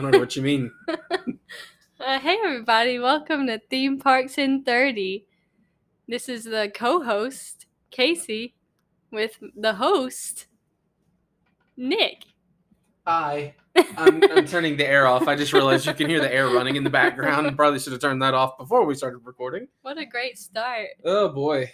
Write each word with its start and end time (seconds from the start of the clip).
I 0.00 0.02
don't 0.02 0.12
know 0.12 0.18
what 0.20 0.34
you 0.34 0.40
mean. 0.42 0.72
Uh, 2.02 2.18
hey 2.18 2.38
everybody! 2.42 2.98
Welcome 2.98 3.46
to 3.46 3.58
Theme 3.68 3.98
Parks 3.98 4.38
in 4.38 4.62
30. 4.62 5.26
This 6.08 6.30
is 6.30 6.44
the 6.44 6.72
co-host 6.74 7.66
Casey 7.90 8.54
with 9.10 9.38
the 9.54 9.74
host 9.74 10.46
Nick. 11.76 12.24
Hi. 13.06 13.54
I'm, 13.98 14.22
I'm 14.32 14.46
turning 14.46 14.78
the 14.78 14.88
air 14.88 15.06
off. 15.06 15.28
I 15.28 15.36
just 15.36 15.52
realized 15.52 15.84
you 15.84 15.92
can 15.92 16.08
hear 16.08 16.22
the 16.22 16.32
air 16.32 16.48
running 16.48 16.76
in 16.76 16.84
the 16.84 16.88
background. 16.88 17.54
Probably 17.58 17.78
should 17.78 17.92
have 17.92 18.00
turned 18.00 18.22
that 18.22 18.32
off 18.32 18.56
before 18.56 18.86
we 18.86 18.94
started 18.94 19.18
recording. 19.18 19.68
What 19.82 19.98
a 19.98 20.06
great 20.06 20.38
start! 20.38 20.86
Oh 21.04 21.28
boy. 21.28 21.70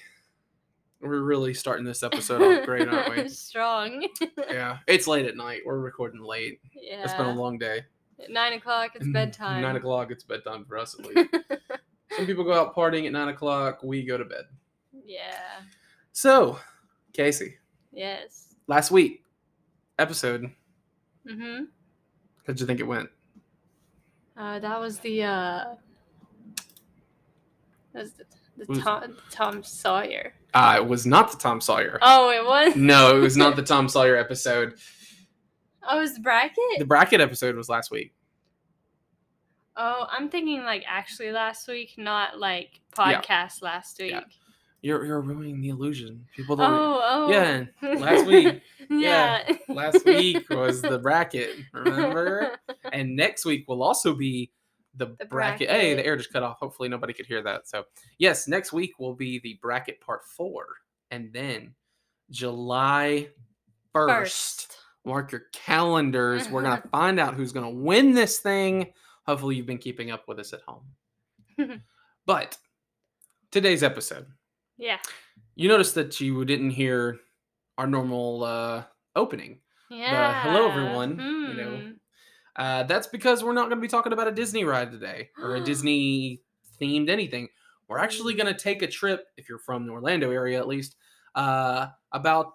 We're 1.01 1.20
really 1.20 1.55
starting 1.55 1.84
this 1.84 2.03
episode 2.03 2.43
off 2.43 2.67
great, 2.67 2.89
aren't 2.89 3.17
we? 3.17 3.29
Strong. 3.29 4.09
Yeah. 4.51 4.79
It's 4.89 5.06
late 5.06 5.27
at 5.27 5.37
night. 5.37 5.61
We're 5.65 5.79
recording 5.79 6.20
late. 6.20 6.59
yeah. 6.75 7.05
It's 7.05 7.15
been 7.15 7.27
a 7.27 7.33
long 7.33 7.59
day. 7.59 7.84
At 8.23 8.30
nine 8.30 8.55
o'clock. 8.55 8.93
It's 8.95 9.06
bedtime. 9.09 9.62
Nine 9.62 9.77
o'clock, 9.77 10.11
it's 10.11 10.25
bedtime 10.25 10.65
for 10.65 10.79
us 10.79 10.98
at 10.98 11.05
least. 11.06 11.29
Some 12.16 12.27
people 12.27 12.45
go 12.45 12.52
out 12.55 12.75
partying 12.75 13.06
at 13.06 13.12
nine 13.12 13.29
o'clock. 13.29 13.83
We 13.83 14.05
go 14.05 14.16
to 14.16 14.25
bed. 14.25 14.45
yeah. 15.05 15.61
So, 16.12 16.59
Casey, 17.12 17.56
Yes. 17.92 18.55
last 18.69 18.91
week 18.91 19.23
episode, 19.98 20.50
Mm-hmm. 21.28 21.64
how'd 22.47 22.59
you 22.61 22.64
think 22.67 22.81
it 22.81 22.87
went? 22.87 23.11
Uh, 24.37 24.59
that 24.61 24.81
was 24.81 24.98
the 25.00 25.22
uh, 25.25 25.64
that 27.92 28.03
was 28.03 28.12
the, 28.12 28.25
the 28.59 28.64
Was- 28.69 28.78
Tom, 28.78 29.17
Tom 29.31 29.62
Sawyer. 29.62 30.33
Uh, 30.55 30.75
it 30.78 30.87
was 30.87 31.05
not 31.06 31.31
the 31.31 31.37
Tom 31.39 31.61
Sawyer. 31.61 31.98
Oh, 32.00 32.31
it 32.31 32.44
was. 32.47 32.77
No, 32.77 33.17
it 33.17 33.20
was 33.20 33.37
not 33.37 33.56
the 33.56 33.62
Tom 33.62 33.89
Sawyer 33.89 34.17
episode. 34.17 34.75
Oh, 35.89 35.98
it 35.98 36.01
was 36.03 36.15
the 36.15 36.20
bracket. 36.20 36.59
The 36.79 36.84
bracket 36.84 37.20
episode 37.20 37.55
was 37.56 37.69
last 37.69 37.91
week. 37.91 38.12
oh, 39.77 40.06
I'm 40.11 40.28
thinking 40.28 40.65
like 40.65 40.84
actually 40.89 41.33
last 41.33 41.69
week, 41.69 41.95
not 41.98 42.39
like 42.39 42.81
Yeah. 42.98 43.20
podcast 43.20 43.62
last 43.62 43.98
week. 43.98 44.12
Yeah. 44.12 44.20
You're 44.83 45.05
you're 45.05 45.20
ruining 45.20 45.61
the 45.61 45.70
illusion. 45.70 46.25
People 46.37 46.56
don't. 46.56 46.70
Oh, 46.73 47.01
oh. 47.03 47.31
Yeah, 47.31 47.65
last 47.83 48.27
week. 48.33 48.61
yeah. 48.89 49.43
Last 49.69 50.05
week 50.05 50.48
was 50.51 50.81
the 50.81 50.98
bracket, 50.98 51.56
remember? 51.73 52.56
And 52.93 53.17
next 53.17 53.45
week 53.45 53.65
will 53.67 53.83
also 53.83 54.15
be 54.15 54.53
the, 54.95 55.15
The 55.19 55.25
bracket. 55.27 55.69
Hey, 55.71 55.95
the 55.95 56.06
air 56.06 56.17
just 56.17 56.33
cut 56.33 56.43
off. 56.43 56.59
Hopefully 56.61 56.89
nobody 56.89 57.12
could 57.12 57.27
hear 57.27 57.43
that. 57.43 57.67
So 57.69 57.84
yes, 58.19 58.47
next 58.48 58.73
week 58.73 58.93
will 58.98 59.15
be 59.15 59.41
the 59.41 59.59
bracket 59.61 60.00
part 60.00 60.25
four, 60.25 60.67
and 61.11 61.33
then 61.33 61.75
July 62.31 63.28
first. 63.93 64.11
First. 64.12 64.78
Mark 65.07 65.31
your 65.31 65.45
calendars. 65.53 66.51
We're 66.51 66.62
gonna 66.62 66.83
find 66.91 67.21
out 67.21 67.35
who's 67.35 67.53
gonna 67.53 67.71
win 67.71 68.12
this 68.12 68.39
thing. 68.39 68.93
Hopefully 69.25 69.57
you've 69.57 69.67
been 69.67 69.79
keeping 69.79 70.11
up 70.11 70.27
with 70.27 70.41
us 70.41 70.53
at 70.53 70.61
home. 70.67 70.83
but 72.27 72.59
today's 73.51 73.83
episode. 73.83 74.27
Yeah. 74.77 74.99
You 75.55 75.69
noticed 75.69 75.95
that 75.95 76.21
you 76.21 76.45
didn't 76.45 76.71
hear 76.71 77.19
our 77.79 77.87
normal 77.87 78.45
uh, 78.45 78.84
opening. 79.15 79.61
Yeah. 79.89 80.43
hello, 80.43 80.69
everyone, 80.69 81.11
you 81.19 81.55
know. 81.55 81.77
Hmm. 81.77 81.91
Uh, 82.57 82.83
that's 82.84 83.07
because 83.07 83.45
we're 83.45 83.53
not 83.53 83.69
going 83.69 83.78
to 83.78 83.83
be 83.83 83.89
talking 83.89 84.12
about 84.12 84.28
a 84.28 84.33
Disney 84.33 84.65
ride 84.65 84.91
today 84.91 85.31
or 85.41 85.56
a 85.56 85.61
Disney 85.65 86.43
themed 86.81 87.09
anything. 87.09 87.49
We're 87.89 87.99
actually 87.99 88.34
going 88.34 88.53
to 88.53 88.59
take 88.59 88.83
a 88.83 88.87
trip, 88.87 89.27
if 89.37 89.49
you're 89.49 89.59
from 89.59 89.87
the 89.87 89.93
Orlando 89.93 90.31
area 90.31 90.59
at 90.59 90.66
least, 90.66 90.97
uh, 91.34 91.89
about 92.12 92.55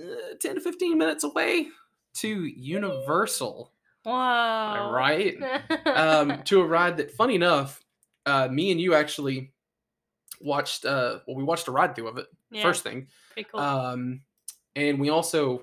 uh, 0.00 0.34
10 0.40 0.56
to 0.56 0.60
15 0.60 0.96
minutes 0.98 1.24
away 1.24 1.68
to 2.14 2.44
Universal, 2.46 3.72
Wow. 4.04 4.92
right? 4.92 5.36
um, 5.86 6.42
to 6.44 6.60
a 6.60 6.66
ride 6.66 6.96
that, 6.98 7.10
funny 7.12 7.34
enough, 7.34 7.82
uh, 8.26 8.48
me 8.48 8.70
and 8.70 8.80
you 8.80 8.94
actually 8.94 9.52
watched. 10.40 10.84
Uh, 10.84 11.18
well, 11.26 11.36
we 11.36 11.44
watched 11.44 11.68
a 11.68 11.70
ride 11.72 11.94
through 11.94 12.08
of 12.08 12.18
it 12.18 12.26
Yeah, 12.50 12.62
first 12.62 12.82
thing, 12.82 13.08
Pretty 13.34 13.48
cool. 13.50 13.60
um, 13.60 14.20
and 14.76 14.98
we 15.00 15.10
also, 15.10 15.62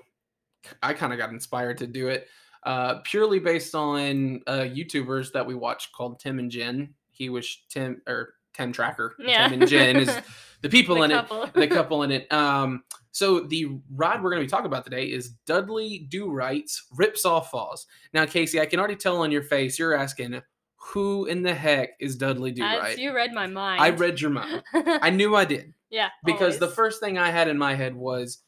I 0.82 0.92
kind 0.94 1.12
of 1.12 1.18
got 1.18 1.30
inspired 1.30 1.78
to 1.78 1.86
do 1.86 2.08
it 2.08 2.28
uh, 2.64 2.96
purely 3.04 3.38
based 3.38 3.74
on 3.74 4.42
uh, 4.46 4.60
YouTubers 4.60 5.32
that 5.32 5.46
we 5.46 5.54
watched 5.54 5.92
called 5.92 6.18
Tim 6.20 6.38
and 6.38 6.50
Jen. 6.50 6.94
He 7.10 7.28
was 7.30 7.58
Tim 7.70 8.02
or 8.06 8.34
Tim 8.52 8.72
Tracker. 8.72 9.14
yeah. 9.18 9.48
Tim 9.48 9.60
and 9.62 9.70
Jen 9.70 9.96
is 9.96 10.18
the 10.62 10.68
people 10.68 10.96
The 10.96 11.02
in 11.04 11.10
couple. 11.12 11.42
it, 11.44 11.54
the 11.54 11.66
couple 11.68 12.02
in 12.02 12.10
it. 12.10 12.30
Um, 12.32 12.82
so 13.16 13.40
the 13.40 13.78
ride 13.94 14.22
we're 14.22 14.28
going 14.28 14.42
to 14.42 14.46
be 14.46 14.50
talking 14.50 14.66
about 14.66 14.84
today 14.84 15.06
is 15.06 15.30
Dudley 15.46 16.06
Do 16.10 16.30
Right's 16.30 16.84
Ripsaw 16.94 17.46
Falls. 17.46 17.86
Now, 18.12 18.26
Casey, 18.26 18.60
I 18.60 18.66
can 18.66 18.78
already 18.78 18.94
tell 18.96 19.22
on 19.22 19.32
your 19.32 19.42
face 19.42 19.78
you're 19.78 19.94
asking, 19.96 20.42
who 20.76 21.24
in 21.24 21.42
the 21.42 21.54
heck 21.54 21.92
is 21.98 22.16
Dudley 22.16 22.52
Do 22.52 22.60
Right? 22.62 22.98
you 22.98 23.14
read 23.14 23.32
my 23.32 23.46
mind. 23.46 23.80
I 23.80 23.88
read 23.88 24.20
your 24.20 24.32
mind. 24.32 24.62
I 24.74 25.08
knew 25.08 25.34
I 25.34 25.46
did 25.46 25.72
yeah. 25.90 26.10
because 26.26 26.58
the 26.58 26.68
first 26.68 27.00
thing 27.00 27.16
I 27.16 27.30
had 27.30 27.48
in 27.48 27.56
my 27.56 27.74
head 27.74 27.96
was, 27.96 28.42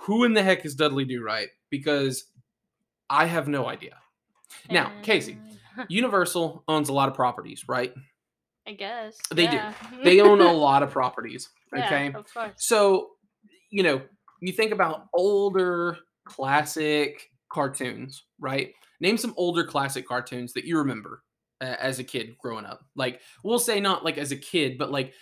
who 0.00 0.24
in 0.24 0.34
the 0.34 0.42
heck 0.42 0.66
is 0.66 0.74
Dudley 0.74 1.06
Do 1.06 1.24
Right? 1.24 1.48
Because 1.70 2.24
I 3.08 3.24
have 3.24 3.48
no 3.48 3.66
idea. 3.66 3.96
Now, 4.70 4.92
Casey, 5.02 5.38
Universal 5.88 6.64
owns 6.68 6.90
a 6.90 6.92
lot 6.92 7.08
of 7.08 7.14
properties, 7.14 7.64
right? 7.66 7.94
I 8.68 8.72
guess 8.72 9.16
They 9.32 9.46
do. 9.46 9.60
They 10.04 10.20
own 10.20 10.42
a 10.42 10.52
lot 10.66 10.82
of 10.82 10.90
properties. 10.90 11.48
Yeah, 11.74 11.86
Okay. 11.86 12.12
of 12.12 12.32
course. 12.34 12.52
So, 12.58 13.12
you 13.70 13.82
know, 13.82 14.02
you 14.40 14.52
think 14.52 14.72
about 14.72 15.06
older 15.14 15.98
classic 16.24 17.30
cartoons, 17.52 18.24
right? 18.40 18.72
Name 19.00 19.16
some 19.16 19.34
older 19.36 19.64
classic 19.64 20.06
cartoons 20.06 20.52
that 20.54 20.64
you 20.64 20.78
remember 20.78 21.22
uh, 21.60 21.76
as 21.78 21.98
a 21.98 22.04
kid 22.04 22.36
growing 22.38 22.64
up. 22.64 22.80
Like, 22.94 23.20
we'll 23.44 23.58
say 23.58 23.80
not 23.80 24.04
like 24.04 24.18
as 24.18 24.32
a 24.32 24.36
kid, 24.36 24.78
but 24.78 24.90
like 24.90 25.12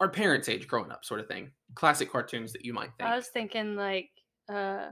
our 0.00 0.08
parents' 0.08 0.48
age 0.48 0.66
growing 0.66 0.90
up, 0.90 1.04
sort 1.04 1.20
of 1.20 1.28
thing. 1.28 1.50
Classic 1.74 2.10
cartoons 2.10 2.52
that 2.52 2.64
you 2.64 2.72
might 2.72 2.90
think. 2.98 3.08
I 3.08 3.16
was 3.16 3.28
thinking 3.28 3.76
like 3.76 4.10
uh 4.52 4.90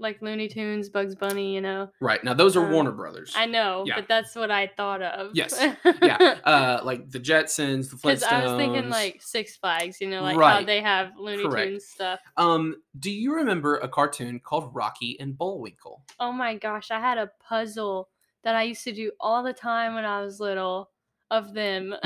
like 0.00 0.20
Looney 0.22 0.48
Tunes, 0.48 0.88
Bugs 0.88 1.14
Bunny, 1.14 1.54
you 1.54 1.60
know. 1.60 1.90
right. 2.00 2.22
Now, 2.24 2.34
those 2.34 2.56
are 2.56 2.66
uh, 2.66 2.70
Warner 2.72 2.90
Brothers. 2.92 3.32
I 3.36 3.46
know, 3.46 3.84
Yeah. 3.86 3.96
but 3.96 4.08
that's 4.08 4.34
what 4.34 4.50
I 4.50 4.66
thought 4.66 5.02
of. 5.02 5.30
Yes. 5.34 5.54
yeah. 6.02 6.38
Uh, 6.44 6.80
like 6.82 7.10
the 7.10 7.20
Jetsons, 7.20 7.90
the 7.90 7.96
Because 7.96 8.22
Flintstones. 8.24 8.32
I 8.32 8.44
was 8.46 8.56
thinking 8.56 8.88
like 8.88 9.20
Six 9.22 9.56
Flags, 9.56 10.00
you 10.00 10.08
know, 10.08 10.22
like 10.22 10.36
how 10.36 10.64
they 10.64 10.80
have 10.80 11.12
Looney 11.18 11.44
Correct. 11.44 11.68
Tunes 11.68 11.84
stuff. 11.86 12.20
Um, 12.36 12.76
do 12.98 13.10
you 13.10 13.34
remember 13.34 13.76
a 13.76 13.88
cartoon 13.88 14.40
called 14.40 14.74
Rocky 14.74 15.18
and 15.20 15.36
Bullwinkle? 15.36 16.02
Oh 16.18 16.32
my 16.32 16.56
gosh, 16.56 16.90
I 16.90 16.98
had 16.98 17.18
a 17.18 17.30
puzzle 17.46 18.08
that 18.42 18.56
I 18.56 18.62
used 18.62 18.84
to 18.84 18.92
do 18.92 19.12
all 19.20 19.42
the 19.42 19.52
time 19.52 19.94
when 19.94 20.04
I 20.06 20.22
was 20.22 20.40
little 20.40 20.90
of 21.30 21.52
them. 21.54 21.94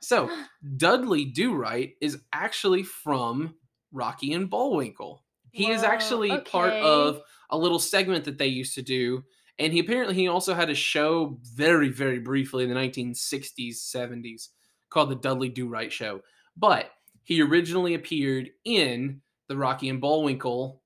So, 0.00 0.30
Dudley 0.76 1.24
Do 1.24 1.54
Right 1.54 1.94
is 2.00 2.18
actually 2.32 2.82
from 2.82 3.54
Rocky 3.92 4.32
and 4.32 4.48
Bullwinkle. 4.48 5.24
He 5.56 5.70
is 5.70 5.80
Whoa, 5.80 5.88
actually 5.88 6.38
part 6.40 6.74
of 6.74 7.22
a 7.48 7.56
little 7.56 7.78
segment 7.78 8.26
that 8.26 8.36
they 8.36 8.46
used 8.46 8.74
to 8.74 8.82
do. 8.82 9.24
And 9.58 9.72
he 9.72 9.78
apparently 9.78 10.14
he 10.14 10.28
also 10.28 10.52
had 10.52 10.68
a 10.68 10.74
show 10.74 11.38
very, 11.42 11.88
very 11.88 12.18
briefly 12.18 12.64
in 12.64 12.68
the 12.68 12.76
1960s, 12.76 13.76
70s 13.76 14.48
called 14.90 15.08
the 15.08 15.14
Dudley 15.14 15.48
Do 15.48 15.66
Right 15.66 15.90
Show. 15.90 16.20
But 16.58 16.90
he 17.22 17.40
originally 17.40 17.94
appeared 17.94 18.50
in 18.66 19.22
the 19.48 19.56
Rocky 19.56 19.88
and 19.88 19.98
Bullwinkle 19.98 20.82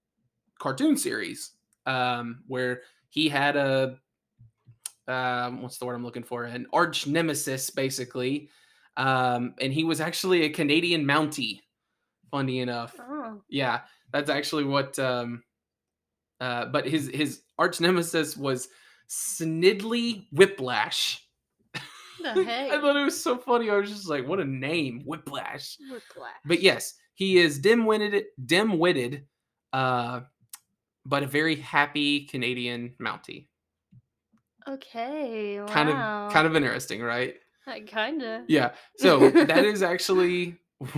cartoon 0.60 0.96
series, 0.96 1.50
um, 1.86 2.44
where 2.46 2.82
he 3.08 3.28
had 3.28 3.56
a 3.56 3.98
um, 5.08 5.62
what's 5.62 5.78
the 5.78 5.84
word 5.86 5.96
I'm 5.96 6.04
looking 6.04 6.22
for? 6.22 6.44
An 6.44 6.68
arch 6.72 7.08
nemesis, 7.08 7.70
basically. 7.70 8.50
Um, 8.96 9.54
and 9.60 9.72
he 9.72 9.82
was 9.82 10.00
actually 10.00 10.42
a 10.42 10.48
Canadian 10.48 11.04
Mountie. 11.04 11.62
Funny 12.30 12.60
enough, 12.60 12.94
oh, 13.00 13.42
yeah, 13.48 13.80
that's 14.12 14.30
actually 14.30 14.64
what. 14.64 14.98
Um, 14.98 15.42
uh, 16.40 16.66
but 16.66 16.86
his 16.86 17.10
his 17.12 17.42
arch 17.58 17.80
nemesis 17.80 18.36
was 18.36 18.68
Snidely 19.08 20.26
Whiplash. 20.32 21.26
the 22.22 22.44
heck? 22.44 22.70
I 22.70 22.80
thought 22.80 22.96
it 22.96 23.04
was 23.04 23.22
so 23.22 23.36
funny. 23.36 23.68
I 23.68 23.76
was 23.76 23.90
just 23.90 24.08
like, 24.08 24.26
what 24.26 24.40
a 24.40 24.44
name, 24.44 25.02
Whiplash. 25.04 25.76
Whiplash. 25.90 26.30
But 26.44 26.62
yes, 26.62 26.94
he 27.14 27.38
is 27.38 27.58
dim-witted, 27.58 28.24
dim-witted, 28.44 29.26
uh, 29.72 30.20
but 31.04 31.22
a 31.22 31.26
very 31.26 31.56
happy 31.56 32.26
Canadian 32.26 32.94
Mountie. 33.00 33.48
Okay. 34.68 35.60
Wow. 35.60 35.66
Kind 35.66 35.88
of, 35.90 36.32
kind 36.32 36.46
of 36.46 36.56
interesting, 36.56 37.02
right? 37.02 37.34
kind 37.90 38.22
of. 38.22 38.42
Yeah. 38.48 38.72
So 38.96 39.30
that 39.30 39.64
is 39.64 39.82
actually 39.82 40.56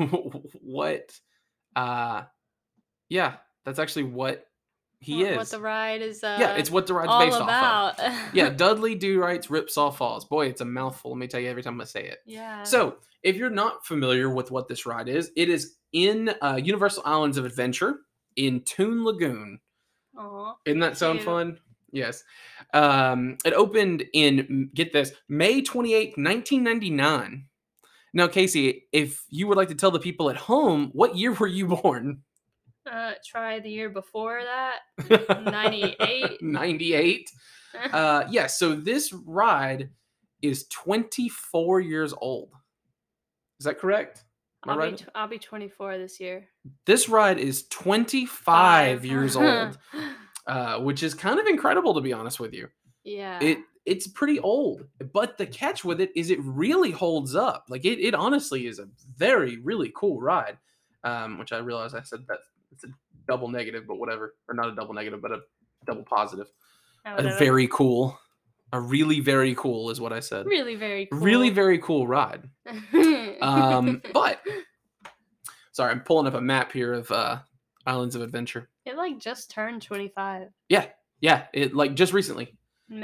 what, 0.61 1.19
uh, 1.75 2.23
yeah, 3.13 3.35
that's 3.65 3.79
actually 3.79 4.05
what 4.05 4.47
he 5.01 5.19
what, 5.23 5.31
is. 5.31 5.37
What 5.37 5.49
the 5.51 5.61
ride 5.61 6.01
is. 6.01 6.25
Uh, 6.25 6.39
yeah, 6.41 6.55
it's 6.55 6.71
what 6.71 6.87
the 6.87 6.95
ride's 6.95 7.11
all 7.11 7.25
based 7.25 7.39
off 7.39 7.99
of. 7.99 8.35
Yeah, 8.35 8.49
Dudley 8.57 8.95
Do 8.95 9.21
Right's 9.21 9.49
Ripsaw 9.49 9.95
Falls. 9.95 10.25
Boy, 10.25 10.47
it's 10.47 10.61
a 10.61 10.65
mouthful. 10.65 11.11
Let 11.11 11.19
me 11.19 11.27
tell 11.27 11.41
you 11.41 11.51
every 11.51 11.63
time 11.63 11.81
I 11.81 11.85
say 11.85 12.07
it. 12.07 12.21
yeah. 12.25 12.63
So, 12.63 12.97
if 13.23 13.37
you're 13.37 13.51
not 13.51 13.85
familiar 13.87 14.31
with 14.31 14.51
what 14.51 14.67
this 14.67 14.87
ride 14.87 15.09
is, 15.09 15.31
it 15.37 15.49
is 15.49 15.77
in 15.93 16.33
uh, 16.41 16.59
Universal 16.63 17.03
Islands 17.05 17.37
of 17.37 17.45
Adventure. 17.45 18.01
in 18.37 18.63
Toon 18.63 19.05
Lagoon. 19.05 19.61
Aw. 20.17 20.55
Isn't 20.65 20.81
that 20.81 20.97
sound 20.97 21.19
Cute. 21.19 21.27
fun? 21.27 21.59
Yes. 21.93 22.25
Um, 22.73 23.37
it 23.45 23.53
opened 23.53 24.05
in 24.15 24.71
get 24.75 24.93
this 24.95 25.13
May 25.29 25.61
28, 25.61 26.17
1999. 26.17 27.47
Now, 28.15 28.29
Casey, 28.29 28.87
if 28.93 29.25
you 29.29 29.47
would 29.47 29.57
like 29.57 29.69
to 29.69 29.75
tell 29.75 29.91
the 29.91 29.99
people 29.99 30.31
at 30.31 30.37
home, 30.37 30.91
what 30.93 31.17
year 31.17 31.33
were 31.33 31.47
you 31.47 31.67
born? 31.83 32.23
Uh, 32.91 33.13
try 33.25 33.61
the 33.61 33.71
year 33.71 33.91
before 33.91 34.41
that. 34.43 34.81
98. 35.45 36.39
98. 36.43 37.31
Uh, 37.93 38.25
yeah, 38.31 38.47
so 38.47 38.75
this 38.75 39.13
ride 39.13 39.91
is 40.43 40.67
24 40.69 41.81
years 41.81 42.13
old. 42.21 42.51
Is 43.61 43.65
that 43.65 43.79
correct? 43.79 44.25
I'll, 44.65 44.91
be 44.91 44.97
tw- 44.97 45.09
I'll 45.15 45.29
be 45.29 45.39
24 45.39 45.99
this 45.99 46.21
year. 46.21 46.49
This 46.87 47.09
ride 47.09 47.39
is 47.39 47.67
25 47.69 49.05
years 49.05 49.37
old, 49.37 49.79
uh, 50.47 50.79
which 50.79 51.03
is 51.03 51.15
kind 51.15 51.41
of 51.41 51.47
incredible 51.47 51.95
to 51.95 52.01
be 52.01 52.13
honest 52.13 52.39
with 52.41 52.53
you. 52.53 52.69
yeah. 53.05 53.39
It 53.41 53.59
it's 53.85 54.07
pretty 54.07 54.39
old, 54.39 54.85
but 55.13 55.37
the 55.39 55.47
catch 55.47 55.85
with 55.85 56.01
it 56.01 56.13
is 56.15 56.31
it 56.31 56.39
really 56.41 56.93
holds 56.93 57.35
up. 57.35 57.65
Like 57.69 57.85
it, 57.85 57.99
it 57.99 58.15
honestly 58.15 58.69
is 58.69 58.79
a 58.79 58.87
very 59.17 59.59
really 59.59 59.93
cool 59.97 60.21
ride. 60.21 60.59
Um, 61.05 61.37
which 61.37 61.51
I 61.51 61.59
realize 61.59 61.95
I 61.95 62.03
said 62.03 62.21
that 62.29 62.39
it's 62.73 62.85
a 62.85 62.89
double 63.29 63.49
negative, 63.49 63.85
but 63.87 63.97
whatever, 63.99 64.35
or 64.49 64.55
not 64.55 64.69
a 64.69 64.75
double 64.75 64.95
negative, 64.95 65.21
but 65.23 65.31
a 65.33 65.41
double 65.87 66.03
positive. 66.05 66.47
Oh, 67.07 67.17
A 67.17 67.37
very 67.39 67.69
cool, 67.69 68.19
a 68.73 68.81
really 68.81 69.21
very 69.21 69.55
cool 69.55 69.91
is 69.91 70.01
what 70.01 70.13
I 70.13 70.21
said. 70.21 70.47
really 70.47 70.75
very 70.77 71.07
cool. 71.07 71.19
Really 71.21 71.51
very 71.51 71.79
cool 71.79 72.07
ride. 72.07 72.49
Um, 73.43 74.01
but 74.13 74.41
sorry, 75.73 75.91
I'm 75.91 76.01
pulling 76.01 76.27
up 76.27 76.35
a 76.35 76.41
map 76.41 76.71
here 76.73 76.93
of 76.93 77.11
uh, 77.11 77.39
Islands 77.87 78.15
of 78.15 78.23
Adventure. 78.23 78.69
it 78.85 78.97
like 78.97 79.19
just 79.19 79.51
turned 79.51 79.83
25. 79.83 80.49
Yeah, 80.69 80.87
Yeah, 81.21 81.47
it 81.53 81.75
like 81.75 81.95
just 81.95 82.13
recently. 82.13 82.57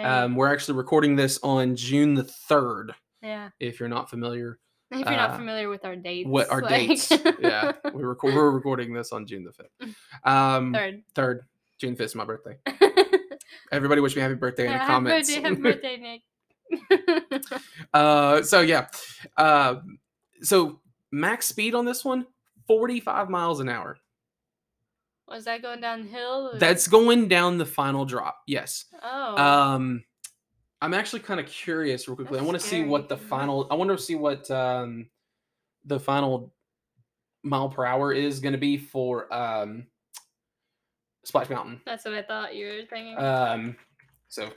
Um, 0.03 0.37
we're 0.37 0.53
actually 0.53 0.77
recording 0.77 1.17
this 1.17 1.41
on 1.43 1.75
June 1.75 2.15
the 2.15 2.25
third. 2.25 2.93
yeah. 3.23 3.49
If 3.59 3.81
you're 3.81 3.89
not 3.89 4.11
familiar, 4.11 4.59
If 4.91 5.01
you're 5.01 5.11
not 5.17 5.31
uh, 5.31 5.37
familiar 5.37 5.69
with 5.69 5.85
our 5.85 5.97
dates. 5.97 6.29
what 6.29 6.49
our 6.51 6.63
like- 6.63 6.89
dates? 6.89 7.11
yeah, 7.41 7.73
we 7.93 8.03
record, 8.05 8.35
we're 8.35 8.51
recording 8.51 8.93
this 8.95 9.13
on 9.13 9.27
June 9.27 9.45
the 9.45 9.53
fifth. 9.53 9.95
Um, 10.25 10.73
Third. 10.73 11.03
third, 11.15 11.45
June 11.79 11.95
fifth 11.97 12.07
is 12.07 12.15
my 12.15 12.25
birthday. 12.25 12.57
Everybody 13.73 14.01
wish 14.01 14.17
me 14.17 14.23
happy 14.23 14.35
birthday 14.35 14.67
in 14.67 14.73
the 14.73 14.79
happy 14.79 14.91
comments. 14.93 15.29
birthday, 15.35 15.49
happy 15.49 15.61
birthday, 15.61 15.97
Nick. 15.99 17.43
uh, 17.95 18.43
so 18.43 18.61
yeah, 18.61 18.87
uh, 19.37 19.77
so 20.43 20.81
max 21.13 21.47
speed 21.47 21.75
on 21.75 21.85
this 21.85 22.05
one, 22.05 22.27
45 22.67 23.29
miles 23.31 23.61
an 23.61 23.69
hour. 23.69 23.99
Was 25.29 25.45
that 25.45 25.61
going 25.63 25.81
downhill? 25.83 26.51
or- 26.55 26.59
That's 26.59 26.89
going 26.89 27.29
down 27.29 27.59
the 27.59 27.67
final 27.67 28.07
drop. 28.07 28.39
Yes. 28.47 28.87
Oh. 29.03 29.37
Um, 29.37 30.05
I'm 30.81 30.95
actually 30.95 31.21
kind 31.21 31.41
of 31.41 31.47
curious, 31.47 32.07
real 32.07 32.17
quickly. 32.17 32.39
I 32.39 32.43
want 32.43 32.59
to 32.59 32.65
see 32.65 32.85
what 32.85 33.09
the 33.09 33.17
final. 33.17 33.67
I 33.71 33.75
want 33.75 33.91
to 33.91 33.99
see 33.99 34.15
what 34.15 34.51
um, 34.51 35.09
the 35.85 35.99
final 35.99 36.53
mile 37.43 37.69
per 37.69 37.85
hour 37.85 38.13
is 38.13 38.41
going 38.41 38.53
to 38.53 38.59
be 38.59 38.77
for 38.77 39.33
um, 39.35 39.87
Splash 41.25 41.51
Mountain. 41.51 41.81
That's 41.85 42.05
what 42.05 42.15
I 42.15 42.23
thought 42.23 42.55
you 42.55 42.67
were 42.67 42.87
thinking. 42.89 43.19
Um, 43.19 43.77
so 44.29 44.51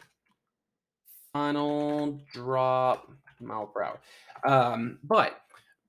final 1.33 2.21
drop 2.33 3.11
mile 3.39 3.67
per 3.67 3.83
hour. 3.83 3.99
Um, 4.45 4.99
but 5.03 5.41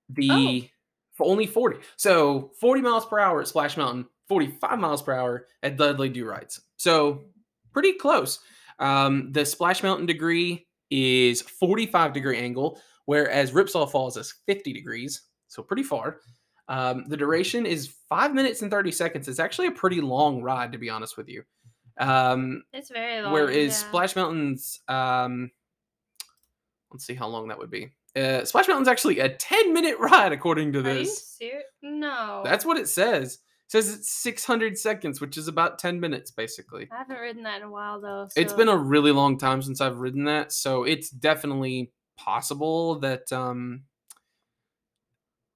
the 0.08 0.68
for 1.12 1.26
only 1.26 1.46
40. 1.46 1.78
So 1.96 2.52
40 2.60 2.80
miles 2.80 3.06
per 3.06 3.18
hour 3.18 3.40
at 3.40 3.48
Splash 3.48 3.76
Mountain, 3.76 4.06
45 4.28 4.78
miles 4.78 5.02
per 5.02 5.12
hour 5.12 5.46
at 5.62 5.76
Dudley 5.76 6.08
Do 6.08 6.24
Right's. 6.24 6.60
So 6.76 7.24
pretty 7.72 7.92
close. 7.92 8.40
Um, 8.82 9.32
the 9.32 9.46
Splash 9.46 9.82
Mountain 9.82 10.06
degree 10.06 10.66
is 10.90 11.40
45 11.40 12.12
degree 12.12 12.38
angle, 12.38 12.78
whereas 13.06 13.52
Ripsaw 13.52 13.90
Falls 13.90 14.16
is 14.16 14.34
50 14.46 14.72
degrees. 14.72 15.22
So 15.48 15.62
pretty 15.62 15.82
far. 15.82 16.18
Um, 16.68 17.04
the 17.08 17.16
duration 17.16 17.66
is 17.66 17.94
five 18.08 18.34
minutes 18.34 18.62
and 18.62 18.70
30 18.70 18.92
seconds. 18.92 19.28
It's 19.28 19.38
actually 19.38 19.68
a 19.68 19.72
pretty 19.72 20.00
long 20.00 20.42
ride, 20.42 20.72
to 20.72 20.78
be 20.78 20.90
honest 20.90 21.16
with 21.16 21.28
you. 21.28 21.42
Um, 21.98 22.62
it's 22.72 22.90
very 22.90 23.22
long. 23.22 23.32
Whereas 23.32 23.54
yeah. 23.54 23.88
Splash 23.88 24.16
Mountain's, 24.16 24.80
um, 24.88 25.50
let's 26.90 27.04
see 27.04 27.14
how 27.14 27.28
long 27.28 27.48
that 27.48 27.58
would 27.58 27.70
be. 27.70 27.92
Uh, 28.16 28.44
Splash 28.44 28.68
Mountain's 28.68 28.88
actually 28.88 29.20
a 29.20 29.28
10 29.28 29.72
minute 29.72 29.98
ride, 29.98 30.32
according 30.32 30.72
to 30.72 30.80
Are 30.80 30.82
you 30.92 30.98
this. 31.00 31.36
serious? 31.38 31.64
No. 31.82 32.42
That's 32.44 32.64
what 32.64 32.78
it 32.78 32.88
says. 32.88 33.38
Says 33.72 33.90
it's 33.90 34.10
600 34.10 34.76
seconds, 34.76 35.18
which 35.18 35.38
is 35.38 35.48
about 35.48 35.78
10 35.78 35.98
minutes, 35.98 36.30
basically. 36.30 36.90
I 36.92 36.98
haven't 36.98 37.16
ridden 37.16 37.42
that 37.44 37.62
in 37.62 37.68
a 37.68 37.70
while 37.70 38.02
though. 38.02 38.28
It's 38.36 38.52
been 38.52 38.68
a 38.68 38.76
really 38.76 39.12
long 39.12 39.38
time 39.38 39.62
since 39.62 39.80
I've 39.80 39.96
ridden 39.96 40.24
that, 40.24 40.52
so 40.52 40.84
it's 40.84 41.08
definitely 41.08 41.90
possible 42.18 42.96
that 42.96 43.32
um 43.32 43.84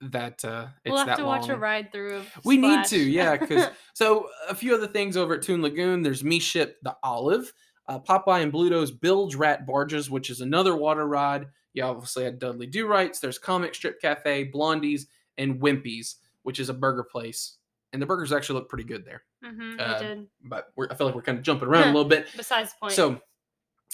that 0.00 0.42
uh 0.46 0.68
it's 0.82 0.92
We'll 0.92 0.96
have 0.96 1.08
that 1.08 1.18
to 1.18 1.24
watch 1.26 1.50
a 1.50 1.56
ride 1.56 1.92
through. 1.92 2.22
We 2.42 2.56
need 2.56 2.86
to, 2.86 2.98
yeah 2.98 3.36
because 3.36 3.66
So 3.92 4.30
a 4.48 4.54
few 4.54 4.74
other 4.74 4.88
things 4.88 5.18
over 5.18 5.34
at 5.34 5.42
Toon 5.42 5.60
Lagoon. 5.60 6.00
There's 6.00 6.24
Me 6.24 6.38
Ship 6.38 6.74
the 6.82 6.96
Olive, 7.02 7.52
uh, 7.86 7.98
Popeye 7.98 8.42
and 8.42 8.50
Bluto's 8.50 8.92
Bilge 8.92 9.34
Rat 9.34 9.66
Barges, 9.66 10.08
which 10.08 10.30
is 10.30 10.40
another 10.40 10.74
water 10.74 11.06
ride. 11.06 11.48
You 11.74 11.82
obviously 11.82 12.24
had 12.24 12.38
Dudley 12.38 12.66
Do 12.66 12.86
Rights. 12.86 13.20
There's 13.20 13.38
Comic 13.38 13.74
Strip 13.74 14.00
Cafe, 14.00 14.44
Blondie's, 14.44 15.06
and 15.36 15.60
Wimpy's, 15.60 16.16
which 16.44 16.60
is 16.60 16.70
a 16.70 16.74
burger 16.74 17.04
place. 17.04 17.58
And 17.96 18.02
the 18.02 18.06
burgers 18.06 18.30
actually 18.30 18.58
look 18.60 18.68
pretty 18.68 18.84
good 18.84 19.06
there. 19.06 19.22
Mhm, 19.42 19.80
uh, 19.80 19.98
did. 19.98 20.26
But 20.44 20.68
we're, 20.76 20.86
I 20.90 20.94
feel 20.96 21.06
like 21.06 21.16
we're 21.16 21.22
kind 21.22 21.38
of 21.38 21.42
jumping 21.44 21.66
around 21.66 21.84
a 21.84 21.86
little 21.94 22.04
bit. 22.04 22.26
Besides 22.36 22.72
the 22.74 22.76
point. 22.78 22.92
So, 22.92 23.22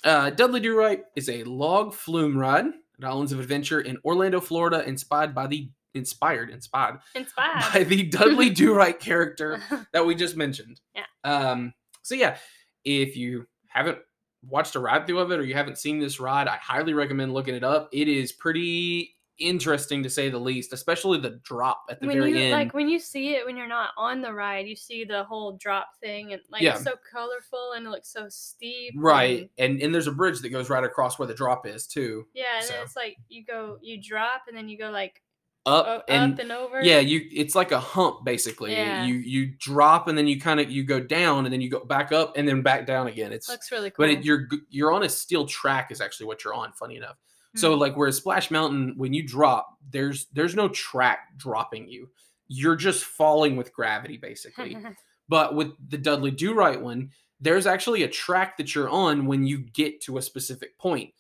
uh, 0.02 0.30
Dudley 0.30 0.58
Do 0.58 0.76
Right 0.76 1.04
is 1.14 1.28
a 1.28 1.44
log 1.44 1.94
flume 1.94 2.36
ride 2.36 2.64
at 2.66 3.04
Islands 3.04 3.30
of 3.30 3.38
Adventure 3.38 3.80
in 3.80 3.96
Orlando, 4.04 4.40
Florida, 4.40 4.82
inspired 4.84 5.36
by 5.36 5.46
the 5.46 5.70
inspired 5.94 6.50
inspired 6.50 6.98
inspired 7.14 7.72
by 7.72 7.84
the 7.84 8.02
Dudley 8.02 8.50
Do 8.60 8.74
Right 8.74 8.98
character 8.98 9.62
that 9.92 10.04
we 10.04 10.16
just 10.16 10.36
mentioned. 10.36 10.80
Yeah. 10.96 11.04
Um. 11.22 11.72
So 12.02 12.16
yeah, 12.16 12.38
if 12.84 13.16
you 13.16 13.46
haven't 13.68 13.98
watched 14.44 14.74
a 14.74 14.80
ride 14.80 15.06
through 15.06 15.20
of 15.20 15.30
it 15.30 15.38
or 15.38 15.44
you 15.44 15.54
haven't 15.54 15.78
seen 15.78 16.00
this 16.00 16.18
ride, 16.18 16.48
I 16.48 16.56
highly 16.56 16.92
recommend 16.92 17.32
looking 17.32 17.54
it 17.54 17.62
up. 17.62 17.88
It 17.92 18.08
is 18.08 18.32
pretty 18.32 19.14
interesting 19.42 20.02
to 20.02 20.10
say 20.10 20.28
the 20.30 20.38
least, 20.38 20.72
especially 20.72 21.18
the 21.20 21.40
drop 21.44 21.84
at 21.90 22.00
the 22.00 22.06
when 22.06 22.18
very 22.18 22.30
you 22.32 22.38
end. 22.38 22.52
like 22.52 22.74
when 22.74 22.88
you 22.88 22.98
see 22.98 23.34
it 23.34 23.44
when 23.46 23.56
you're 23.56 23.66
not 23.68 23.90
on 23.96 24.20
the 24.22 24.32
ride, 24.32 24.66
you 24.66 24.76
see 24.76 25.04
the 25.04 25.24
whole 25.24 25.52
drop 25.60 25.88
thing 26.00 26.32
and 26.32 26.42
like 26.50 26.62
Yeah. 26.62 26.74
it's 26.74 26.84
so 26.84 26.94
colorful 27.12 27.72
and 27.76 27.86
it 27.86 27.90
looks 27.90 28.12
so 28.12 28.26
steep. 28.28 28.94
right, 28.96 29.50
and- 29.58 29.72
and 29.74 29.82
and 29.82 29.94
there's 29.94 30.06
a 30.06 30.12
bridge 30.12 30.40
that 30.40 30.48
goes 30.50 30.70
right 30.70 30.84
across 30.84 31.18
where 31.18 31.28
the 31.28 31.34
drop 31.34 31.66
is 31.66 31.86
too. 31.86 32.26
yeah, 32.34 32.44
and 32.58 32.64
So- 32.64 32.82
it's 32.82 32.96
like 32.96 33.16
you 33.28 33.44
go 33.44 33.78
you 33.82 34.00
drop 34.02 34.42
and 34.48 34.56
then 34.56 34.68
you 34.68 34.78
go 34.78 34.90
like 34.90 35.22
Up, 35.64 35.86
up, 35.86 36.04
and 36.08 36.36
and 36.40 36.50
over. 36.50 36.82
yeah 36.82 36.98
you 36.98 37.20
it's 37.30 37.54
like 37.54 37.70
a 37.70 37.78
hump 37.78 38.24
basically 38.24 38.72
Yeah. 38.72 39.04
you 39.04 39.14
you 39.14 39.46
drop 39.60 40.08
and 40.08 40.18
then 40.18 40.26
you 40.26 40.40
kind 40.40 40.58
of 40.58 40.68
you 40.70 40.82
go 40.82 40.98
down 40.98 41.44
and 41.46 41.52
then 41.52 41.60
you 41.60 41.70
go 41.70 41.84
back 41.84 42.10
up 42.10 42.36
and 42.36 42.48
then 42.48 42.62
back 42.62 42.84
down 42.84 43.06
again 43.06 43.32
it's 43.32 43.48
looks 43.48 43.70
really 43.70 43.90
cool. 43.90 44.02
but 44.06 44.10
it, 44.10 44.24
you're 44.24 44.48
you're 44.70 44.90
on 44.92 45.04
a 45.04 45.08
steel 45.08 45.46
track 45.46 45.92
is 45.92 46.00
actually 46.00 46.26
what 46.26 46.42
you're 46.42 46.52
on 46.54 46.72
funny 46.72 46.96
enough 46.96 47.16
so 47.54 47.74
Hmm. 47.74 47.80
like 47.80 47.96
whereas 47.96 48.16
splash 48.16 48.50
mountain 48.50 48.94
when 48.96 49.12
you 49.12 49.22
drop 49.26 49.76
there's 49.90 50.26
there's 50.32 50.54
no 50.54 50.68
track 50.68 51.36
dropping 51.36 51.88
you. 51.88 52.08
You're 52.48 52.76
just 52.76 53.04
falling 53.04 53.56
with 53.56 53.72
gravity 53.72 54.16
basically. 54.16 54.76
But 55.28 55.54
with 55.54 55.70
the 55.88 55.96
dudley 55.98 56.30
do 56.30 56.52
right 56.52 56.80
one 56.80 57.10
there's 57.40 57.66
actually 57.66 58.02
a 58.02 58.08
track 58.08 58.56
that 58.58 58.74
you're 58.74 58.88
on 58.90 59.26
when 59.26 59.44
you 59.46 59.58
get 59.58 60.00
to 60.02 60.18
a 60.18 60.22
specific 60.22 60.76
point 60.78 61.12